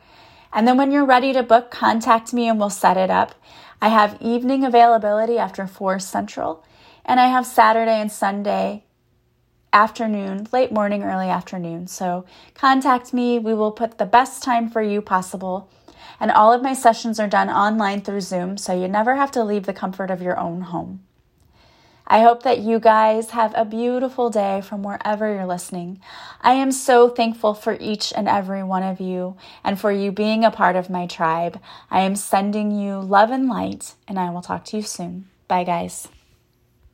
And 0.52 0.68
then 0.68 0.78
when 0.78 0.92
you're 0.92 1.06
ready 1.06 1.34
to 1.34 1.44
book, 1.44 1.70
contact 1.70 2.34
me 2.34 2.48
and 2.48 2.60
we'll 2.60 2.72
set 2.72 2.98
it 2.98 3.12
up. 3.12 3.36
I 3.80 3.90
have 3.90 4.18
evening 4.20 4.64
availability 4.64 5.38
after 5.38 5.68
4 5.68 6.00
Central, 6.00 6.64
and 7.06 7.20
I 7.20 7.28
have 7.28 7.46
Saturday 7.46 8.02
and 8.02 8.12
Sunday 8.12 8.84
afternoon, 9.78 10.48
late 10.52 10.72
morning, 10.72 11.04
early 11.04 11.30
afternoon. 11.30 11.86
So 11.86 12.26
contact 12.56 13.14
me. 13.14 13.38
We 13.38 13.54
will 13.54 13.72
put 13.72 14.00
the 14.00 14.08
best 14.08 14.42
time 14.42 14.72
for 14.72 14.82
you 14.82 15.02
possible. 15.02 15.70
And 16.20 16.32
all 16.32 16.52
of 16.52 16.64
my 16.64 16.74
sessions 16.74 17.20
are 17.20 17.28
done 17.28 17.50
online 17.50 18.02
through 18.02 18.22
Zoom, 18.22 18.58
so 18.58 18.74
you 18.74 18.88
never 18.88 19.16
have 19.18 19.30
to 19.32 19.44
leave 19.44 19.68
the 19.68 19.74
comfort 19.74 20.10
of 20.10 20.22
your 20.22 20.40
own 20.40 20.62
home. 20.62 21.04
I 22.08 22.22
hope 22.22 22.42
that 22.42 22.60
you 22.60 22.80
guys 22.80 23.32
have 23.32 23.54
a 23.56 23.66
beautiful 23.66 24.32
day 24.32 24.62
from 24.62 24.82
wherever 24.82 25.32
you're 25.32 25.46
listening. 25.46 26.00
I 26.42 26.54
am 26.54 26.72
so 26.72 27.10
thankful 27.10 27.54
for 27.54 27.78
each 27.80 28.12
and 28.16 28.28
every 28.28 28.64
one 28.64 28.84
of 28.84 29.00
you 29.00 29.36
and 29.64 29.80
for 29.80 29.92
you 29.92 30.12
being 30.12 30.44
a 30.44 30.50
part 30.50 30.76
of 30.76 30.90
my 30.90 31.06
tribe. 31.06 31.60
I 31.92 32.02
am 32.02 32.16
sending 32.16 32.72
you 32.72 33.00
love 33.00 33.30
and 33.30 33.48
light, 33.48 33.94
and 34.08 34.18
I 34.18 34.32
will 34.32 34.42
talk 34.42 34.66
to 34.66 34.78
you 34.78 34.84
soon. 34.84 35.28
Bye, 35.48 35.66
guys. 35.66 36.08